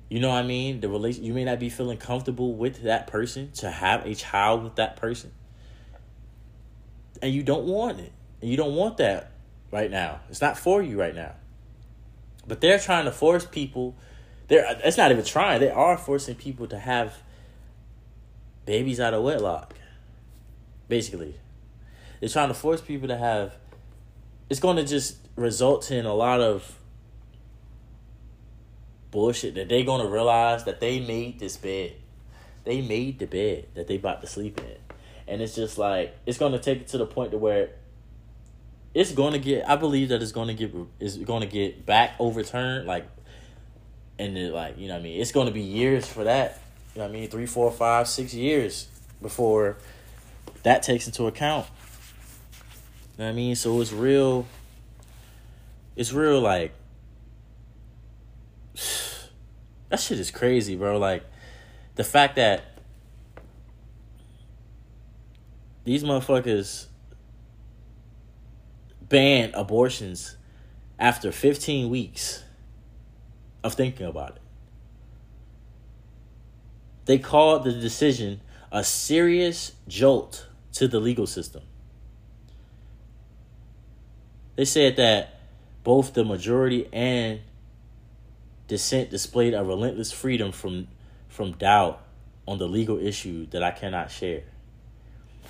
[0.08, 0.80] You know what I mean?
[0.80, 4.64] The relation you may not be feeling comfortable with that person to have a child
[4.64, 5.32] with that person.
[7.22, 8.12] And you don't want it.
[8.40, 9.32] And you don't want that
[9.70, 10.20] right now.
[10.28, 11.34] It's not for you right now.
[12.46, 13.96] But they're trying to force people
[14.48, 15.60] they're it's not even trying.
[15.60, 17.14] They are forcing people to have
[18.64, 19.74] babies out of wedlock.
[20.88, 21.34] Basically.
[22.20, 23.56] They're trying to force people to have
[24.48, 26.78] it's going to just result in a lot of
[29.10, 31.94] bullshit that they're going to realize that they made this bed.
[32.64, 34.85] They made the bed that they about to sleep in.
[35.28, 37.70] And it's just like it's going to take it to the point to where
[38.94, 41.84] it's going to get I believe that it's going to get is going to get
[41.84, 43.06] back overturned like
[44.18, 45.20] and it like, you know what I mean?
[45.20, 46.62] It's going to be years for that.
[46.94, 47.28] You know what I mean?
[47.28, 48.88] Three, four, five, six years
[49.20, 49.76] before
[50.62, 51.66] that takes into account
[53.18, 53.54] know what I mean?
[53.54, 54.46] So it's real
[55.94, 56.74] it's real like
[59.88, 60.98] that shit is crazy, bro.
[60.98, 61.24] Like
[61.94, 62.75] the fact that
[65.86, 66.86] these motherfuckers
[69.08, 70.36] ban abortions
[70.98, 72.42] after 15 weeks
[73.62, 74.42] of thinking about it.
[77.04, 78.40] They called the decision
[78.72, 81.62] a serious jolt to the legal system.
[84.56, 85.38] They said that
[85.84, 87.42] both the majority and
[88.66, 90.88] dissent displayed a relentless freedom from
[91.28, 92.02] from doubt
[92.48, 94.42] on the legal issue that I cannot share.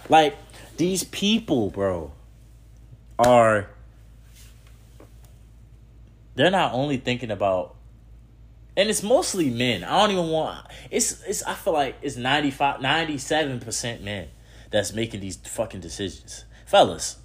[0.08, 0.36] Like
[0.76, 2.12] these people, bro,
[3.18, 3.68] are
[6.34, 7.74] they're not only thinking about
[8.76, 9.82] and it's mostly men.
[9.82, 14.28] I don't even want it's it's I feel like it's 95 97% men
[14.70, 16.44] that's making these fucking decisions.
[16.66, 17.18] Fellas,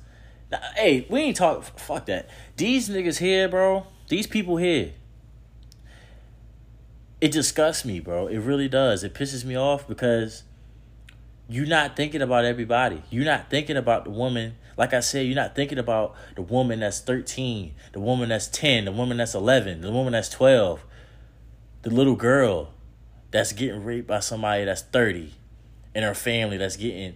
[0.75, 1.63] hey, we ain't talk.
[1.79, 2.29] Fuck that.
[2.57, 3.87] These niggas here, bro.
[4.07, 4.93] These people here.
[7.19, 8.27] It disgusts me, bro.
[8.27, 9.03] It really does.
[9.03, 10.43] It pisses me off because
[11.51, 13.01] you're not thinking about everybody.
[13.09, 14.55] You're not thinking about the woman.
[14.77, 18.85] Like I said, you're not thinking about the woman that's 13, the woman that's 10,
[18.85, 20.81] the woman that's 11, the woman that's 12,
[21.81, 22.69] the little girl
[23.31, 25.33] that's getting raped by somebody that's 30,
[25.93, 27.15] and her family that's getting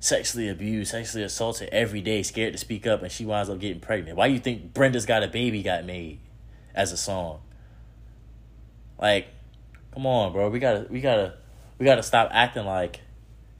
[0.00, 3.80] sexually abused, sexually assaulted every day, scared to speak up, and she winds up getting
[3.80, 4.16] pregnant.
[4.16, 6.20] Why do you think Brenda's Got a Baby got made
[6.74, 7.40] as a song?
[8.98, 9.28] Like,
[9.92, 10.48] come on, bro.
[10.48, 11.34] We gotta, we gotta,
[11.78, 13.00] we gotta stop acting like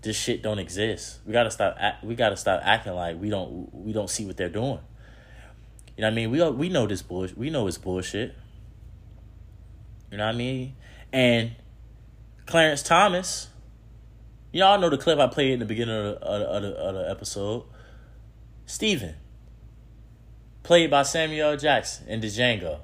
[0.05, 1.19] this shit don't exist.
[1.27, 1.77] We gotta stop.
[1.79, 4.79] Act, we gotta stop acting like we don't, we don't see what they're doing.
[5.97, 6.31] You know what I mean?
[6.31, 7.37] We we know this bullshit.
[7.37, 8.35] We know it's bullshit.
[10.13, 10.77] You know what I mean?
[11.13, 11.57] And
[12.47, 13.49] Clarence Thomas
[14.55, 17.11] Y'all know the clip I played in the beginning of the, of the, of the
[17.11, 17.65] episode.
[18.67, 19.17] Steven.
[20.63, 22.79] Played by Samuel Jackson in Django.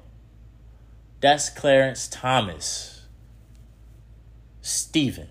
[1.21, 3.07] That's Clarence Thomas.
[4.61, 5.29] Steven.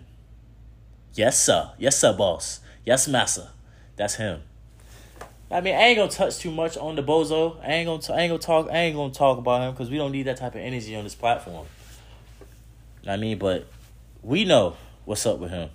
[1.16, 1.72] Yes, sir.
[1.78, 2.60] Yes, sir, boss.
[2.86, 3.52] Yes, massa.
[3.96, 4.42] That's him.
[5.52, 7.60] I mean, I ain't gonna touch too much on the bozo.
[7.64, 8.70] I ain't gonna, t- I ain't gonna talk.
[8.72, 11.04] I ain't gonna talk about him because we don't need that type of energy on
[11.04, 11.66] this platform.
[13.08, 13.68] I mean, but
[14.22, 15.70] we know what's up with him.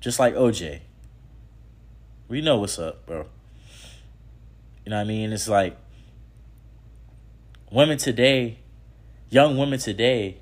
[0.00, 0.80] Just like OJ.
[2.28, 3.26] We know what's up, bro.
[4.84, 5.32] You know what I mean?
[5.32, 5.76] It's like
[7.72, 8.58] women today,
[9.30, 10.38] young women today,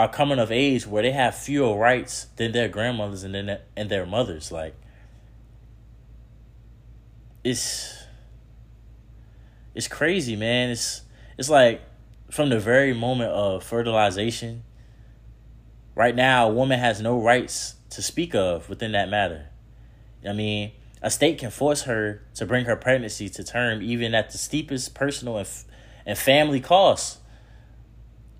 [0.00, 3.90] are coming of age where they have fewer rights than their grandmothers and then and
[3.90, 4.50] their mothers.
[4.50, 4.74] Like
[7.44, 8.02] it's
[9.74, 10.70] it's crazy, man.
[10.70, 11.02] It's
[11.36, 11.82] it's like
[12.30, 14.62] from the very moment of fertilization.
[15.94, 19.48] Right now, a woman has no rights to speak of within that matter.
[20.26, 20.72] I mean,
[21.02, 24.94] a state can force her to bring her pregnancy to term, even at the steepest
[24.94, 25.48] personal and,
[26.06, 27.19] and family costs.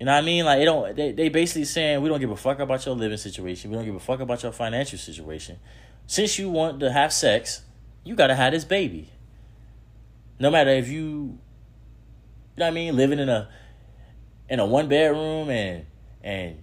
[0.01, 0.45] You know what I mean?
[0.45, 0.95] Like, it don't.
[0.95, 3.69] They they basically saying we don't give a fuck about your living situation.
[3.69, 5.59] We don't give a fuck about your financial situation.
[6.07, 7.61] Since you want to have sex,
[8.03, 9.09] you gotta have this baby.
[10.39, 11.37] No matter if you, you
[12.57, 13.47] know what I mean, living in a
[14.49, 15.85] in a one bedroom and
[16.23, 16.57] and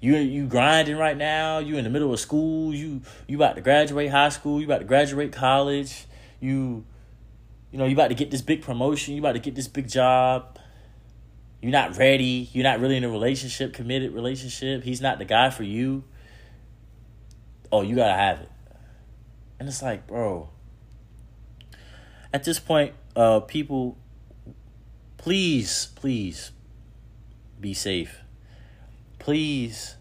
[0.00, 1.58] you you grinding right now.
[1.58, 2.72] You in the middle of school.
[2.72, 4.60] You you about to graduate high school.
[4.60, 6.04] You about to graduate college.
[6.38, 6.84] You
[7.72, 9.14] you know you about to get this big promotion.
[9.14, 10.59] You about to get this big job.
[11.60, 12.48] You're not ready.
[12.52, 14.82] You're not really in a relationship, committed relationship.
[14.82, 16.04] He's not the guy for you.
[17.70, 18.50] Oh, you gotta have it.
[19.58, 20.48] And it's like, bro.
[22.32, 23.98] At this point, uh, people,
[25.18, 26.52] please, please,
[27.60, 28.20] be safe.
[29.18, 29.96] Please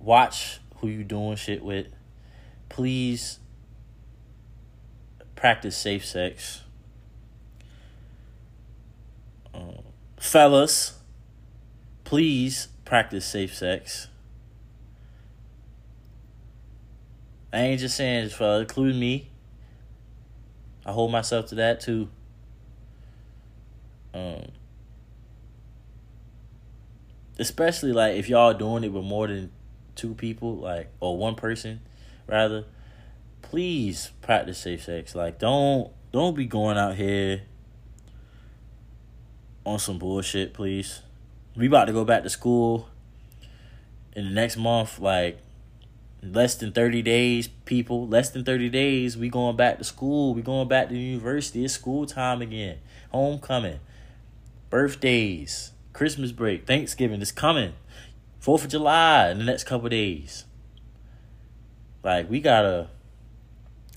[0.00, 1.86] watch who you doing shit with.
[2.68, 3.38] Please
[5.36, 6.62] practice safe sex.
[9.54, 9.78] Um,
[10.18, 10.98] fellas,
[12.04, 14.08] please practice safe sex.
[17.52, 19.30] I ain't just saying this for including me.
[20.84, 22.08] I hold myself to that too.
[24.14, 24.48] Um,
[27.38, 29.50] especially like if y'all doing it with more than
[29.94, 31.80] two people, like or one person,
[32.26, 32.64] rather.
[33.40, 35.14] Please practice safe sex.
[35.14, 37.42] Like don't don't be going out here
[39.68, 41.02] on some bullshit, please.
[41.54, 42.88] We about to go back to school
[44.14, 45.38] in the next month, like
[46.22, 48.08] less than 30 days, people.
[48.08, 50.34] Less than 30 days, we going back to school.
[50.34, 51.64] We going back to university.
[51.64, 52.78] It's school time again.
[53.10, 53.80] Homecoming.
[54.70, 55.72] Birthdays.
[55.92, 56.66] Christmas break.
[56.66, 57.74] Thanksgiving is coming.
[58.40, 60.44] Fourth of July in the next couple days.
[62.02, 62.88] Like we gotta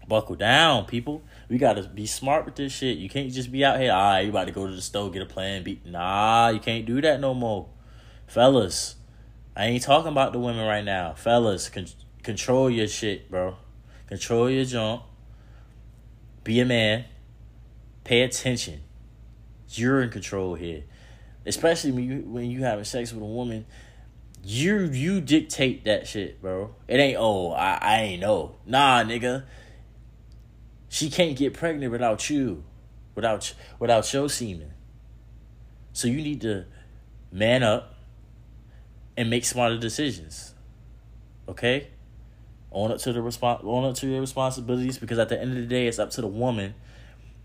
[0.08, 1.22] buckle down, people.
[1.52, 2.98] We gotta be smart with this shit.
[2.98, 3.92] You can't just be out here.
[3.92, 5.82] All right, you about to go to the store get a plan B.
[5.84, 7.68] Nah, you can't do that no more,
[8.26, 8.96] fellas.
[9.54, 11.68] I ain't talking about the women right now, fellas.
[11.68, 11.88] Con-
[12.24, 13.58] control your shit, bro.
[14.08, 15.02] Control your junk.
[16.46, 17.04] Be a man.
[18.06, 18.84] Pay attention.
[19.72, 20.86] You're in control here,
[21.46, 23.66] especially when you when you having sex with a woman
[24.44, 26.76] you you dictate that shit, bro.
[26.88, 28.56] It ain't oh I, I ain't know.
[28.66, 29.44] Nah, nigga.
[30.92, 32.66] She can't get pregnant without you,
[33.16, 34.74] without without your semen.
[35.94, 36.66] So you need to
[37.32, 37.96] man up
[39.16, 40.54] and make smarter decisions.
[41.48, 41.88] Okay?
[42.74, 45.56] Own up to the respons- own up to your responsibilities because at the end of
[45.56, 46.76] the day it's up to the woman.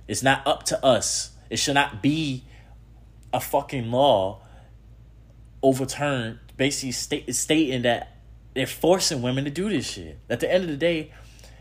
[0.09, 1.31] It's not up to us.
[1.49, 2.47] It should not be
[3.33, 4.43] a fucking law
[5.63, 8.17] overturned basically stating that
[8.55, 10.19] they're forcing women to do this shit.
[10.29, 11.13] At the end of the day,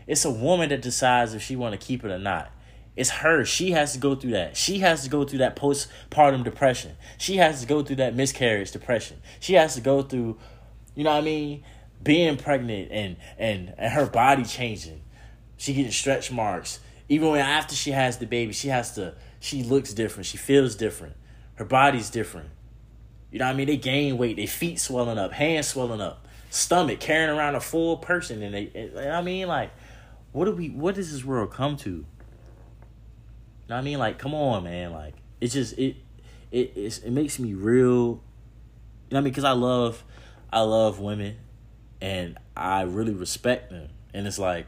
[0.06, 2.50] it's a woman that decides if she want to keep it or not.
[2.96, 3.44] It's her.
[3.44, 4.56] She has to go through that.
[4.56, 6.96] She has to go through that postpartum depression.
[7.18, 9.20] She has to go through that miscarriage depression.
[9.38, 10.38] She has to go through,
[10.94, 11.64] you know what I mean,
[12.02, 15.02] being pregnant and and and her body changing.
[15.58, 16.80] She getting stretch marks.
[17.08, 19.14] Even when after she has the baby, she has to.
[19.40, 20.26] She looks different.
[20.26, 21.14] She feels different.
[21.56, 22.50] Her body's different.
[23.30, 23.66] You know what I mean?
[23.66, 27.98] They gain weight, their feet swelling up, hands swelling up, stomach carrying around a full
[27.98, 28.70] person, and they.
[28.74, 29.70] You know I mean, like,
[30.36, 30.68] what do we?
[30.68, 31.90] What does this world come to?
[31.90, 32.04] You
[33.70, 33.98] know I mean?
[33.98, 34.92] Like, come on, man.
[34.92, 35.96] Like, it just it
[36.52, 38.20] it it makes me real.
[39.08, 39.32] You know I mean?
[39.32, 40.04] Because I love
[40.52, 41.38] I love women,
[42.02, 44.66] and I really respect them, and it's like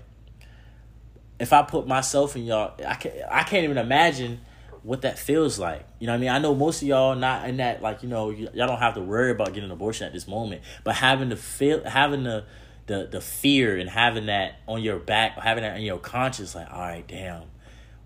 [1.38, 4.40] if I put myself in y'all, I can I can't even imagine
[4.82, 5.86] what that feels like.
[5.98, 6.30] You know what I mean?
[6.30, 9.02] I know most of y'all not in that like, you know, y'all don't have to
[9.02, 12.44] worry about getting an abortion at this moment, but having to feel having the
[12.88, 16.70] the the fear and having that on your back, having that in your conscience like,
[16.72, 17.44] all right, damn.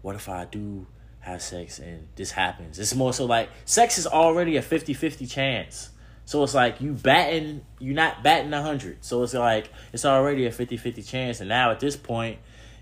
[0.03, 0.87] What if I do
[1.21, 2.79] have sex and this happens?
[2.79, 5.91] It's more so like sex is already a 50-50 chance.
[6.25, 9.05] So it's like you batting, you're not batting 100.
[9.05, 12.39] So it's like it's already a 50-50 chance and now at this point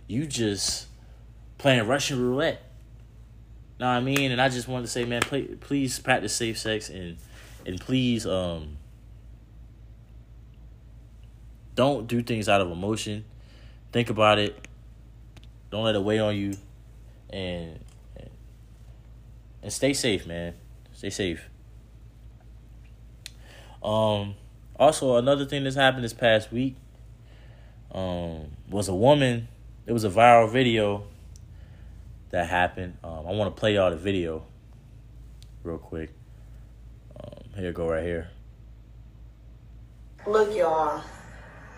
[0.09, 0.88] you just
[1.59, 2.62] playing Russian roulette
[3.80, 4.30] know what I mean?
[4.30, 7.16] And I just wanted to say, man, please practice safe sex and
[7.66, 8.76] and please um
[11.81, 13.24] don't do things out of emotion.
[13.91, 14.68] Think about it.
[15.70, 16.55] don't let it weigh on you,
[17.31, 17.81] and
[19.62, 20.53] and, stay safe, man.
[20.93, 21.49] Stay safe.
[23.83, 24.35] Um.
[24.78, 26.76] Also, another thing that's happened this past week
[27.93, 29.49] um, was a woman.
[29.87, 31.05] It was a viral video
[32.28, 32.99] that happened.
[33.03, 34.43] Um, I want to play y'all the video
[35.62, 36.11] real quick.
[37.18, 38.28] Um, here, go right here.
[40.26, 41.03] Look, y'all.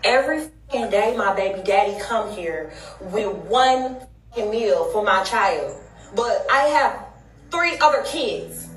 [0.03, 3.97] Every day, my baby daddy come here with one
[4.35, 5.79] meal for my child,
[6.13, 7.05] but I have
[7.49, 8.67] three other kids.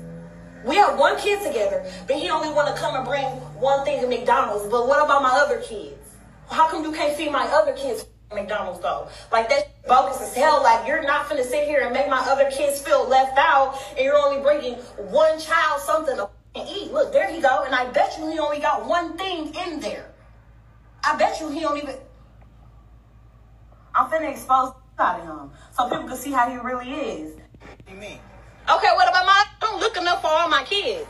[0.63, 3.25] We have one kid together, but he only want to come and bring
[3.59, 4.71] one thing to McDonald's.
[4.71, 5.97] But what about my other kids?
[6.49, 9.09] How come you can't feed my other kids McDonald's though?
[9.29, 10.63] Like that's bogus as hell.
[10.63, 13.99] Like you're not gonna sit here and make my other kids feel left out, and
[13.99, 14.75] you're only bringing
[15.11, 16.93] one child something to eat.
[16.93, 20.13] Look, there he go, and I bet you he only got one thing in there.
[21.07, 21.95] I bet you he don't even.
[23.95, 27.35] I'm finna expose the out of him so people can see how he really is.
[27.35, 28.19] What you mean?
[28.67, 29.31] Okay, what about my?
[29.31, 31.07] I don't look enough for all my kids.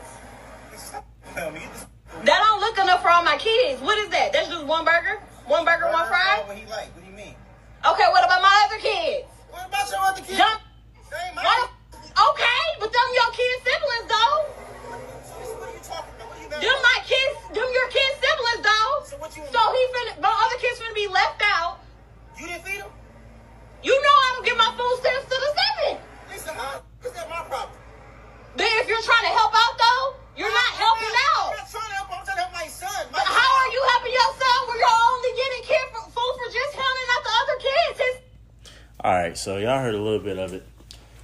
[1.34, 3.82] That don't look enough for all my kids.
[3.82, 4.32] What is that?
[4.32, 6.42] That's just one burger, one burger, one fry.
[6.46, 6.94] What he like?
[6.94, 7.34] What do you mean?
[7.84, 9.26] Okay, what about my other kids?
[9.50, 10.38] What about your other kids?
[10.38, 10.58] Them,
[11.10, 11.70] They ain't my what-
[12.30, 14.46] okay, but them your kids siblings though.
[16.60, 16.82] Them about?
[16.82, 18.92] my kids, them your kids siblings though.
[19.06, 21.78] So what you- So he finna, my other kids finna be left out.
[22.38, 22.90] You didn't feed them?
[23.82, 25.92] You know I don't give my food stamps to the seven.
[26.30, 26.82] Lisa, how?
[27.04, 27.78] Is that my problem?
[28.56, 30.04] Then if you're trying to help out though,
[30.36, 31.46] you're not helping out.
[31.46, 31.56] I'm out.
[31.62, 32.08] not trying to help.
[32.10, 33.06] I'm trying to help my son.
[33.12, 36.32] My But how are you helping your son when you're only getting care for, food
[36.42, 37.96] for just him and not the other kids?
[38.02, 38.14] His
[39.00, 40.66] All right, so y'all heard a little bit of it.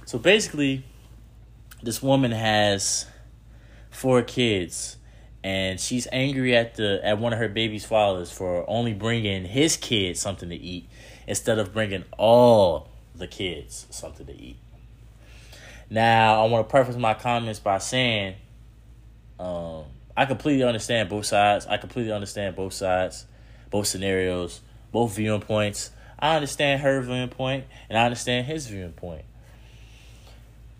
[0.05, 0.83] So basically,
[1.83, 3.05] this woman has
[3.91, 4.97] four kids,
[5.45, 9.77] and she's angry at the at one of her baby's fathers for only bringing his
[9.77, 10.89] kids something to eat
[11.27, 14.57] instead of bringing all the kids something to eat.
[15.87, 18.37] Now, I want to preface my comments by saying,
[19.39, 19.83] um,
[20.17, 21.67] I completely understand both sides.
[21.67, 23.27] I completely understand both sides,
[23.69, 25.91] both scenarios, both viewing points.
[26.17, 29.25] I understand her viewing point, and I understand his viewing point.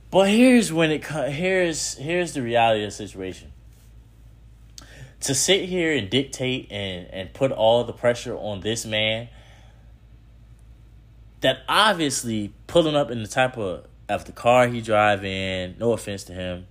[0.09, 3.51] But here's when it here's here's the reality of the situation.
[5.26, 9.30] To sit here and dictate and and put all the pressure on this man
[11.41, 15.93] that obviously pulling up in the type of of the car he drive in, no
[15.93, 16.67] offense to him,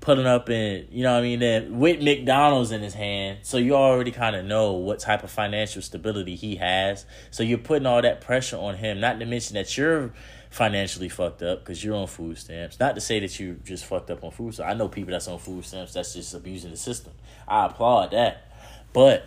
[0.00, 3.38] pulling up in, you know what I mean, then with McDonald's in his hand.
[3.42, 7.06] So you already kind of know what type of financial stability he has.
[7.30, 10.12] So you're putting all that pressure on him, not to mention that you're
[10.52, 12.78] financially fucked up because you're on food stamps.
[12.78, 14.70] Not to say that you just fucked up on food stamps.
[14.70, 17.14] I know people that's on food stamps that's just abusing the system.
[17.48, 18.52] I applaud that.
[18.92, 19.24] But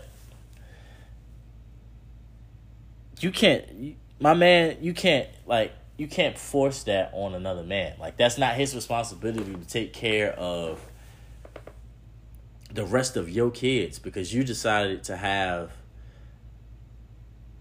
[3.19, 7.95] you can't my man, you can't like you can't force that on another man.
[7.99, 10.80] Like that's not his responsibility to take care of
[12.71, 15.71] the rest of your kids because you decided to have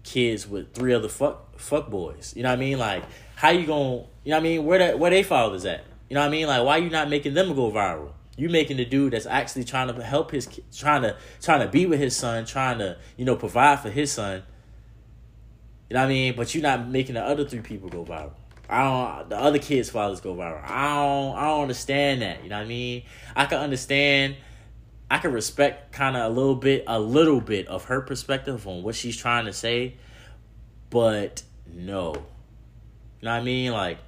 [0.05, 2.33] kids with three other fuck fuck boys.
[2.35, 2.77] You know what I mean?
[2.77, 3.03] Like
[3.35, 4.65] how you to you know what I mean?
[4.65, 5.83] Where that where they fathers at?
[6.09, 6.47] You know what I mean?
[6.47, 8.11] Like why you not making them go viral?
[8.37, 11.85] You making the dude that's actually trying to help his trying to trying to be
[11.85, 14.43] with his son, trying to, you know, provide for his son.
[15.89, 16.35] You know what I mean?
[16.35, 18.31] But you're not making the other three people go viral.
[18.69, 19.29] I don't.
[19.29, 20.63] The other kids' fathers go viral.
[20.63, 21.37] I don't.
[21.37, 22.43] I don't understand that.
[22.43, 23.03] You know what I mean?
[23.35, 24.35] I can understand.
[25.09, 28.83] I can respect kind of a little bit, a little bit of her perspective on
[28.83, 29.95] what she's trying to say,
[30.89, 32.13] but no.
[32.13, 33.71] You know what I mean?
[33.71, 33.99] Like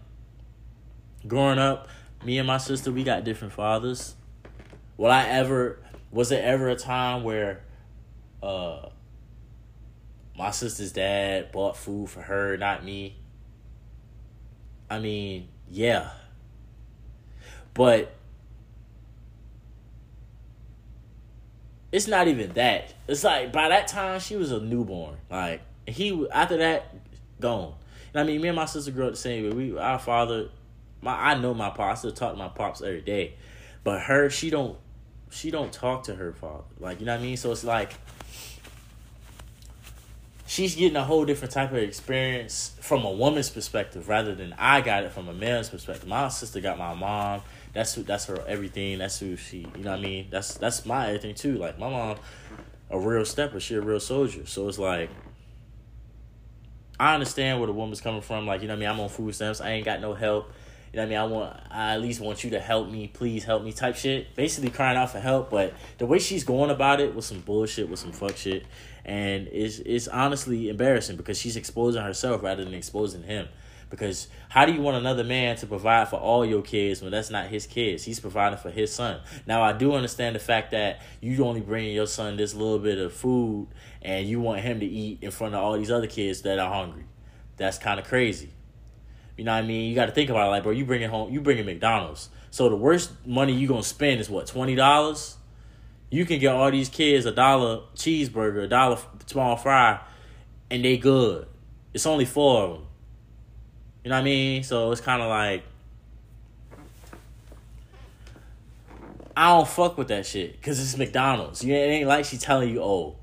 [1.27, 1.87] growing up,
[2.25, 4.15] me and my sister, we got different fathers.
[4.97, 5.79] Will I ever?
[6.11, 7.61] Was there ever a time where?
[8.41, 8.89] uh
[10.37, 13.17] my sister's dad bought food for her, not me.
[14.87, 16.11] I mean, yeah.
[17.73, 18.13] But
[21.97, 22.93] it's not even that.
[23.07, 25.17] It's like by that time she was a newborn.
[25.31, 26.93] Like he after that
[27.41, 27.73] gone.
[28.13, 29.49] And I mean, me and my sister grew up the same way.
[29.49, 30.49] We our father,
[31.01, 31.81] my I know my pops.
[31.81, 33.33] I still talk to my pops every day,
[33.83, 34.77] but her she don't
[35.31, 36.65] she don't talk to her father.
[36.79, 37.35] Like you know what I mean.
[37.35, 37.95] So it's like
[40.45, 44.81] she's getting a whole different type of experience from a woman's perspective rather than I
[44.81, 46.07] got it from a man's perspective.
[46.07, 47.41] My sister got my mom.
[47.73, 48.03] That's who.
[48.03, 48.99] That's her everything.
[48.99, 49.67] That's who she.
[49.75, 50.27] You know what I mean?
[50.29, 51.57] That's that's my everything too.
[51.57, 52.17] Like my mom,
[52.89, 53.59] a real stepper.
[53.59, 54.45] She a real soldier.
[54.45, 55.09] So it's like.
[56.99, 58.47] I understand where the woman's coming from.
[58.47, 58.89] Like, you know what I mean?
[58.89, 59.61] I'm on food stamps.
[59.61, 60.51] I ain't got no help.
[60.93, 61.17] You know what I mean?
[61.17, 64.33] I want I at least want you to help me, please help me type shit.
[64.35, 67.89] Basically crying out for help, but the way she's going about it was some bullshit,
[67.89, 68.65] with some fuck shit.
[69.03, 73.47] And it's it's honestly embarrassing because she's exposing herself rather than exposing him.
[73.89, 77.29] Because how do you want another man to provide for all your kids when that's
[77.29, 78.03] not his kids?
[78.03, 79.21] He's providing for his son.
[79.45, 82.97] Now I do understand the fact that you only bring your son this little bit
[82.97, 83.69] of food
[84.01, 86.73] and you want him to eat in front of all these other kids that are
[86.73, 87.05] hungry.
[87.55, 88.49] That's kind of crazy.
[89.37, 89.89] You know what I mean?
[89.89, 90.71] You got to think about it, like, bro.
[90.71, 91.31] You bring it home.
[91.31, 92.29] You bring it McDonald's.
[92.49, 95.37] So the worst money you gonna spend is what twenty dollars.
[96.09, 99.99] You can get all these kids a dollar cheeseburger, a dollar small fry,
[100.71, 101.47] and they good.
[101.93, 102.86] It's only four of them.
[104.07, 104.63] You know what I mean?
[104.63, 105.63] So it's kind of like
[109.35, 111.61] I don't fuck with that shit because it's McDonald's.
[111.61, 113.17] You it ain't like she telling you, oh,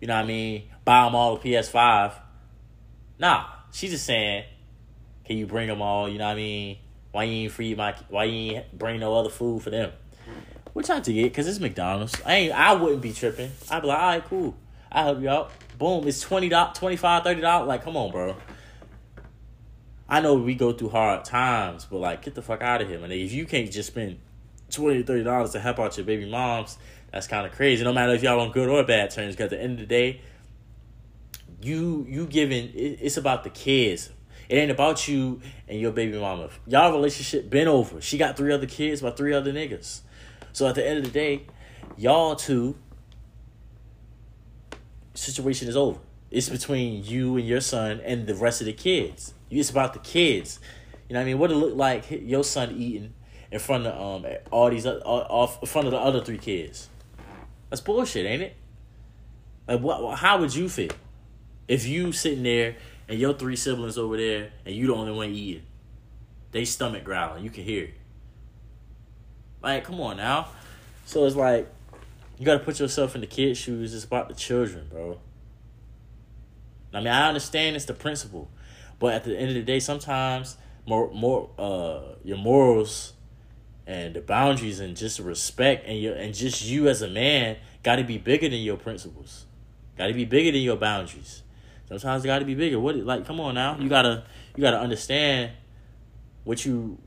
[0.00, 0.64] you know what I mean?
[0.84, 2.12] Buy them all a PS5.
[3.20, 4.46] Nah, she's just saying,
[5.24, 6.08] can you bring them all?
[6.08, 6.78] You know what I mean?
[7.12, 7.94] Why you ain't free my?
[8.08, 9.92] Why you ain't bring no other food for them?
[10.72, 12.20] Which I get because it's McDonald's.
[12.26, 12.52] I ain't.
[12.52, 13.52] I wouldn't be tripping.
[13.70, 14.56] I'd be like, all right, cool.
[14.90, 15.52] I help you out.
[15.78, 16.08] Boom.
[16.08, 17.68] It's twenty dollars, twenty five, thirty dollars.
[17.68, 18.34] Like, come on, bro.
[20.08, 22.98] I know we go through hard times, but like, get the fuck out of here,
[22.98, 23.10] man.
[23.10, 24.18] If you can't just spend
[24.70, 26.78] twenty thirty dollars to help out your baby moms,
[27.12, 27.82] that's kind of crazy.
[27.82, 29.86] No matter if y'all on good or bad terms, because at the end of the
[29.86, 30.20] day,
[31.60, 34.10] you you giving it, it's about the kids.
[34.48, 36.50] It ain't about you and your baby mama.
[36.68, 38.00] Y'all relationship been over.
[38.00, 40.02] She got three other kids by three other niggas.
[40.52, 41.46] So at the end of the day,
[41.96, 42.76] y'all two
[45.14, 45.98] situation is over.
[46.30, 49.34] It's between you and your son and the rest of the kids.
[49.50, 50.60] It's about the kids.
[51.08, 51.38] You know what I mean?
[51.38, 53.14] What it look like your son eating
[53.50, 56.88] in front of um all these off in front of the other three kids.
[57.70, 58.56] That's bullshit, ain't it?
[59.68, 60.18] Like what?
[60.18, 60.92] How would you feel
[61.68, 62.76] if you sitting there
[63.08, 65.64] and your three siblings over there and you the only one eating?
[66.52, 67.44] They stomach growling.
[67.44, 67.94] You can hear it.
[69.62, 70.48] Like, come on now.
[71.04, 71.68] So it's like
[72.38, 73.94] you gotta put yourself in the kid's shoes.
[73.94, 75.18] It's about the children, bro.
[76.92, 78.48] I mean, I understand it's the principle.
[78.98, 83.12] But at the end of the day, sometimes more more uh your morals
[83.86, 87.96] and the boundaries and just respect and your and just you as a man got
[87.96, 89.46] to be bigger than your principles.
[89.96, 91.42] Got to be bigger than your boundaries.
[91.88, 92.80] Sometimes got to be bigger.
[92.80, 93.78] What like come on now?
[93.78, 94.24] You got to
[94.56, 95.52] you got to understand
[96.44, 96.98] what you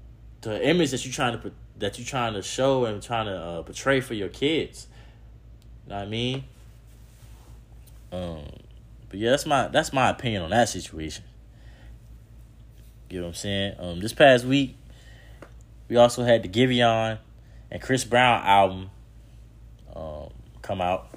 [0.42, 3.36] the image that you trying to put, that you trying to show and trying to
[3.36, 4.88] uh, portray for your kids.
[5.86, 6.44] You know what I mean?
[8.12, 8.44] Um
[9.10, 11.24] but yeah, that's my that's my opinion on that situation.
[13.10, 13.76] You know what I'm saying?
[13.80, 14.76] Um, this past week,
[15.88, 17.18] we also had the Giveon
[17.72, 18.90] and Chris Brown album
[19.96, 20.30] um,
[20.62, 21.10] come out.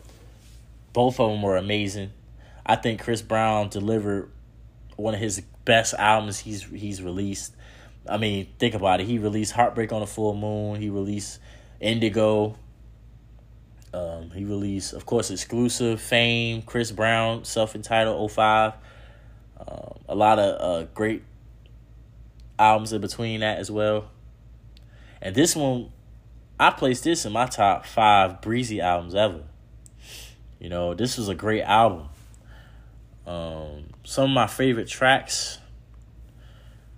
[0.94, 2.12] Both of them were amazing.
[2.64, 4.30] I think Chris Brown delivered
[4.96, 7.54] one of his best albums he's he's released.
[8.08, 9.06] I mean, think about it.
[9.06, 10.80] He released Heartbreak on a Full Moon.
[10.80, 11.40] He released
[11.78, 12.56] Indigo.
[13.94, 18.72] Um, he released, of course, exclusive Fame, Chris Brown, self entitled 05.
[19.58, 21.22] Um, a lot of uh, great
[22.62, 24.10] albums in between that as well.
[25.20, 25.90] And this one,
[26.58, 29.42] I placed this in my top five breezy albums ever.
[30.60, 32.08] You know, this was a great album.
[33.26, 35.58] Um, some of my favorite tracks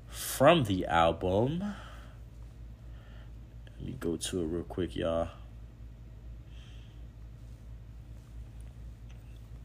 [0.09, 1.75] from the album.
[3.79, 5.29] Let me go to it real quick, y'all.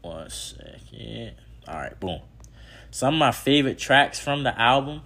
[0.00, 1.32] One second.
[1.68, 2.20] All right, boom.
[2.90, 5.02] Some of my favorite tracks from the album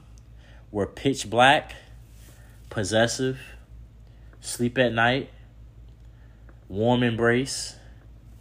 [0.74, 1.76] were Pitch Black,
[2.68, 3.38] Possessive,
[4.40, 5.30] Sleep at Night,
[6.68, 7.76] Warm Embrace,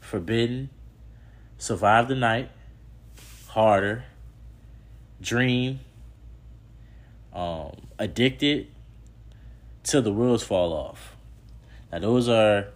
[0.01, 0.71] Forbidden,
[1.59, 2.49] Survive the Night,
[3.49, 4.05] Harder,
[5.21, 5.81] Dream,
[7.31, 8.65] um, Addicted,
[9.84, 11.15] Till the Wheels Fall Off.
[11.91, 12.69] Now, those are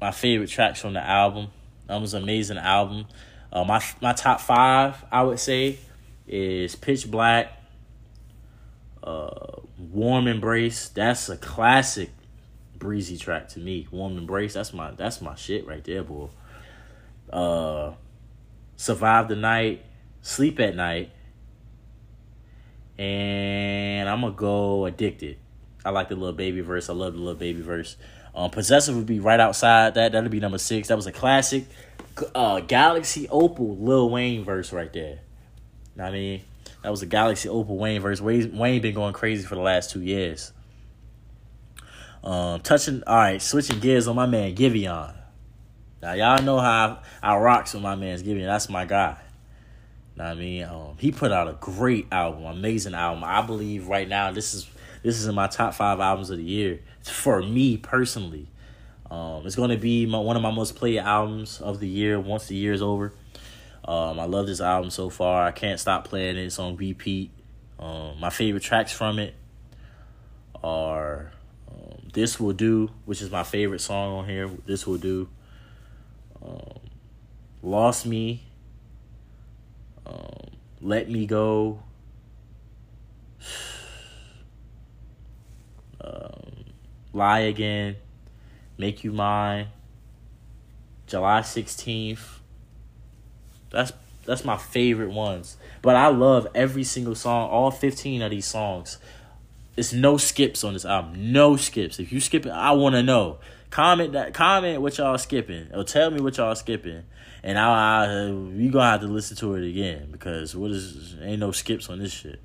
[0.00, 1.48] my favorite tracks from the album.
[1.86, 3.08] That was an amazing album.
[3.52, 5.78] Uh, my my top five, I would say,
[6.26, 7.61] is Pitch Black,
[9.02, 10.88] uh, Warm Embrace.
[10.88, 12.10] That's a classic
[12.78, 13.86] breezy track to me.
[13.90, 14.54] Warm Embrace.
[14.54, 16.28] That's my that's my shit right there, boy.
[17.32, 17.94] Uh,
[18.76, 19.84] Survive the Night,
[20.20, 21.10] Sleep at Night,
[22.98, 25.38] and I'm gonna go Addicted.
[25.84, 26.88] I like the little baby verse.
[26.88, 27.96] I love the little baby verse.
[28.34, 30.12] Um, Possessive would be right outside that.
[30.12, 30.88] That'd be number six.
[30.88, 31.66] That was a classic.
[32.34, 35.20] Uh, Galaxy Opal Lil Wayne verse right there.
[35.96, 36.42] Know what I mean?
[36.82, 38.20] That was a Galaxy Opal Wayne verse.
[38.20, 40.52] Wayne, Wayne been going crazy for the last two years.
[42.24, 45.14] Um, touching, all right, switching gears on my man Giveon.
[46.02, 48.46] Now y'all know how I, I rocks with my man's Giveon.
[48.46, 49.18] That's my guy.
[50.16, 53.24] Know what I mean, um, he put out a great album, amazing album.
[53.24, 54.68] I believe right now this is
[55.02, 58.48] this is in my top five albums of the year for me personally.
[59.10, 62.20] Um, it's going to be my, one of my most played albums of the year
[62.20, 63.12] once the year is over.
[63.84, 65.44] Um, I love this album so far.
[65.44, 66.44] I can't stop playing it.
[66.44, 67.30] It's on repeat.
[67.78, 69.34] Um, my favorite tracks from it
[70.62, 71.32] are
[71.68, 74.48] um, "This Will Do," which is my favorite song on here.
[74.66, 75.28] "This Will Do,"
[76.44, 76.78] um,
[77.60, 78.44] "Lost Me,"
[80.06, 81.82] um, "Let Me Go."
[86.04, 86.64] Um,
[87.12, 87.94] lie again,
[88.76, 89.68] make you mine.
[91.06, 92.41] July sixteenth.
[93.72, 93.92] That's
[94.24, 95.56] that's my favorite ones.
[95.80, 98.98] But I love every single song, all fifteen of these songs.
[99.76, 101.32] It's no skips on this album.
[101.32, 101.98] No skips.
[101.98, 103.38] If you skip it, I want to know.
[103.70, 104.34] Comment that.
[104.34, 107.04] Comment what y'all skipping, or tell me what y'all skipping,
[107.42, 111.40] and I, I you gonna have to listen to it again because what is ain't
[111.40, 112.38] no skips on this shit,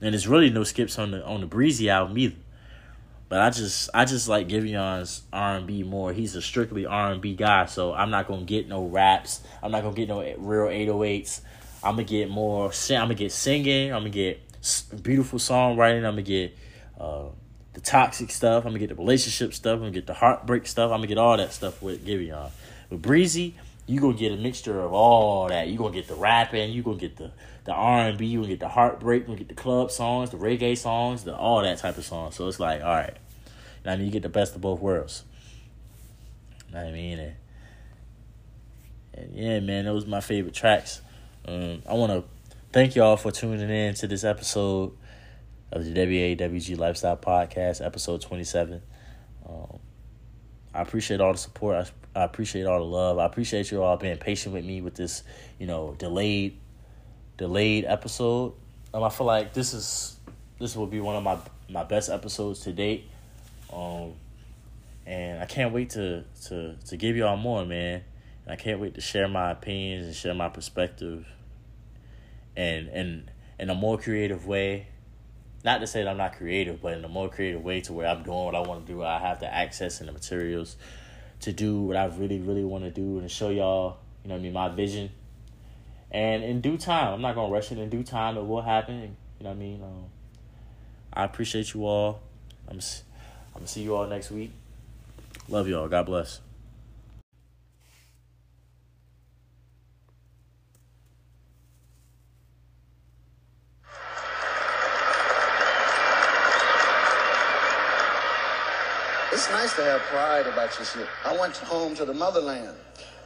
[0.00, 2.34] and it's really no skips on the on the Breezy album either.
[3.34, 6.12] But I just I just like Giveon's R and B more.
[6.12, 9.40] He's a strictly R and B guy, so I'm not gonna get no raps.
[9.60, 11.40] I'm not gonna get no real 808s.
[11.82, 12.66] I'm gonna get more.
[12.66, 13.92] I'm gonna get singing.
[13.92, 14.40] I'm gonna get
[15.02, 16.06] beautiful songwriting.
[16.06, 16.56] I'm gonna get
[16.96, 17.24] uh,
[17.72, 18.66] the toxic stuff.
[18.66, 19.78] I'm gonna get the relationship stuff.
[19.78, 20.92] I'm gonna get the heartbreak stuff.
[20.92, 22.52] I'm gonna get all that stuff with Giveon.
[22.88, 23.56] With Breezy,
[23.88, 25.66] you gonna get a mixture of all that.
[25.66, 26.70] You gonna get the rapping.
[26.70, 27.32] You gonna get the
[27.64, 28.26] the R and B.
[28.26, 29.26] You gonna get the heartbreak.
[29.26, 32.36] You get the club songs, the reggae songs, the all that type of songs.
[32.36, 33.16] So it's like, all right,
[33.86, 35.24] I mean, you get the best of both worlds.
[36.74, 37.34] I mean, and,
[39.14, 41.02] and yeah, man, those are my favorite tracks.
[41.46, 42.24] Um, I want to
[42.72, 44.96] thank y'all for tuning in to this episode
[45.70, 48.80] of the WAWG Lifestyle Podcast, episode twenty seven.
[49.48, 49.78] Um,
[50.72, 51.76] I appreciate all the support.
[52.14, 53.18] I, I appreciate all the love.
[53.18, 55.22] I appreciate you all being patient with me with this,
[55.58, 56.58] you know, delayed,
[57.36, 58.54] delayed episode.
[58.92, 60.16] Um, I feel like this is
[60.58, 63.08] this will be one of my my best episodes to date.
[63.72, 64.14] Um,
[65.06, 68.02] and I can't wait to to to give y'all more, man.
[68.44, 71.26] And I can't wait to share my opinions and share my perspective.
[72.56, 74.88] And and in a more creative way.
[75.64, 78.06] Not to say that I'm not creative, but in a more creative way to where
[78.06, 79.02] I'm doing what I want to do.
[79.02, 80.76] I have the access and the materials
[81.40, 84.38] to do what I really, really want to do and show y'all, you know I
[84.38, 85.10] mean, my vision.
[86.10, 87.78] And in due time, I'm not gonna rush it.
[87.78, 89.16] In due time, it will happen.
[89.38, 89.82] You know what I mean?
[89.82, 90.04] Um,
[91.12, 92.20] I appreciate you all.
[92.68, 92.80] I'm.
[93.54, 94.50] I'm gonna see you all next week.
[95.48, 95.88] Love y'all.
[95.88, 96.40] God bless.
[109.32, 111.06] It's nice to have pride about your shit.
[111.24, 112.76] I went home to the motherland,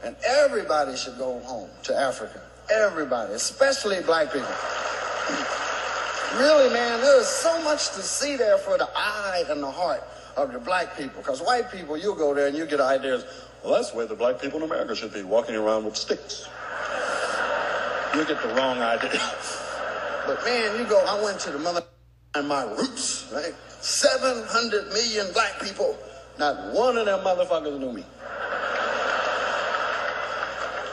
[0.03, 2.41] and everybody should go home to Africa.
[2.71, 4.47] Everybody, especially black people.
[6.35, 10.03] really, man, there's so much to see there for the eye and the heart
[10.37, 11.21] of the black people.
[11.21, 13.25] Because white people, you'll go there and you get ideas.
[13.63, 16.47] Well, that's where the black people in America should be, walking around with sticks.
[18.15, 19.19] You get the wrong idea.
[20.27, 21.81] But man, you go, I went to the mother
[22.35, 23.55] and my roots, right?
[23.81, 25.97] 700 million black people.
[26.37, 28.05] Not one of them motherfuckers knew me.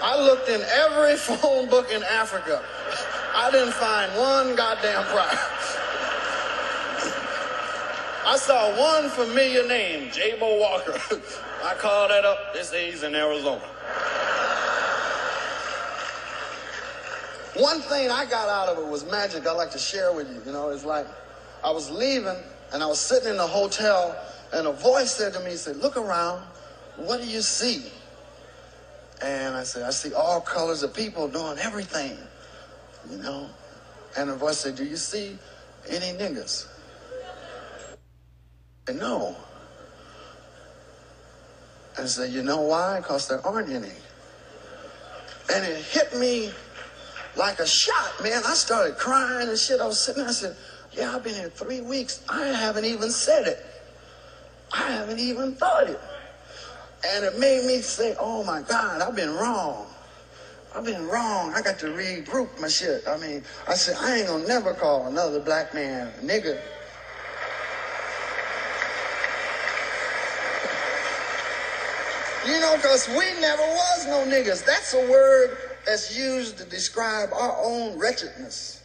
[0.02, 2.62] I looked in every phone book in Africa.
[3.34, 5.55] I didn't find one goddamn Pryor.
[8.26, 10.94] I saw one familiar name, J-Bo Walker.
[11.64, 12.52] I called that up.
[12.52, 13.62] This he's in Arizona.
[17.54, 19.46] One thing I got out of it was magic.
[19.46, 20.42] I'd like to share with you.
[20.44, 21.06] You know, it's like
[21.62, 22.36] I was leaving
[22.72, 24.20] and I was sitting in the hotel
[24.52, 26.42] and a voice said to me, he said, look around.
[26.96, 27.92] What do you see?
[29.22, 32.18] And I said, I see all colors of people doing everything,
[33.08, 33.48] you know.
[34.18, 35.38] And the voice said, do you see
[35.88, 36.66] any niggas?
[38.88, 39.36] And no.
[41.98, 43.00] I said, you know why?
[43.00, 43.90] Because there aren't any.
[45.52, 46.52] And it hit me
[47.36, 48.42] like a shot, man.
[48.46, 49.80] I started crying and shit.
[49.80, 50.56] I was sitting there, I said,
[50.92, 52.22] yeah, I've been here three weeks.
[52.28, 53.64] I haven't even said it.
[54.72, 56.00] I haven't even thought it.
[57.06, 59.86] And it made me say, oh my God, I've been wrong.
[60.74, 61.54] I've been wrong.
[61.54, 63.06] I got to regroup my shit.
[63.08, 66.60] I mean, I said, I ain't gonna never call another black man nigga.
[72.46, 74.64] You know, because we never was no niggas.
[74.64, 78.82] That's a word that's used to describe our own wretchedness.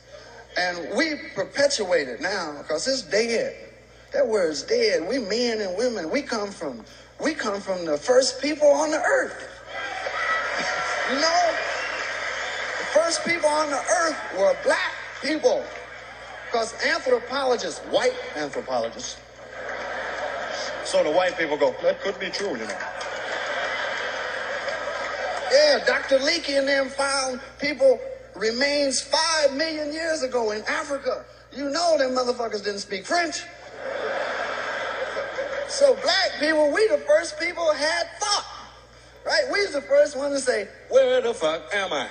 [0.57, 3.55] And we perpetuate it now because it's dead.
[4.13, 5.07] That word's dead.
[5.07, 6.83] We men and women, we come from
[7.23, 9.47] we come from the first people on the earth.
[11.11, 11.55] you know?
[12.79, 15.63] The first people on the earth were black people.
[16.47, 19.17] Because anthropologists, white anthropologists,
[20.83, 22.77] so the white people go, that could be true, you know.
[25.51, 26.19] Yeah, Dr.
[26.19, 27.99] Leakey and them found people
[28.35, 31.25] remains five million years ago in Africa.
[31.53, 33.43] You know them motherfuckers didn't speak French.
[35.67, 38.45] So black people, we the first people had thought.
[39.25, 39.43] Right?
[39.51, 42.07] We was the first one to say, where the fuck am I?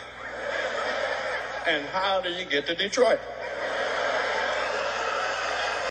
[1.66, 3.20] And how do you get to Detroit?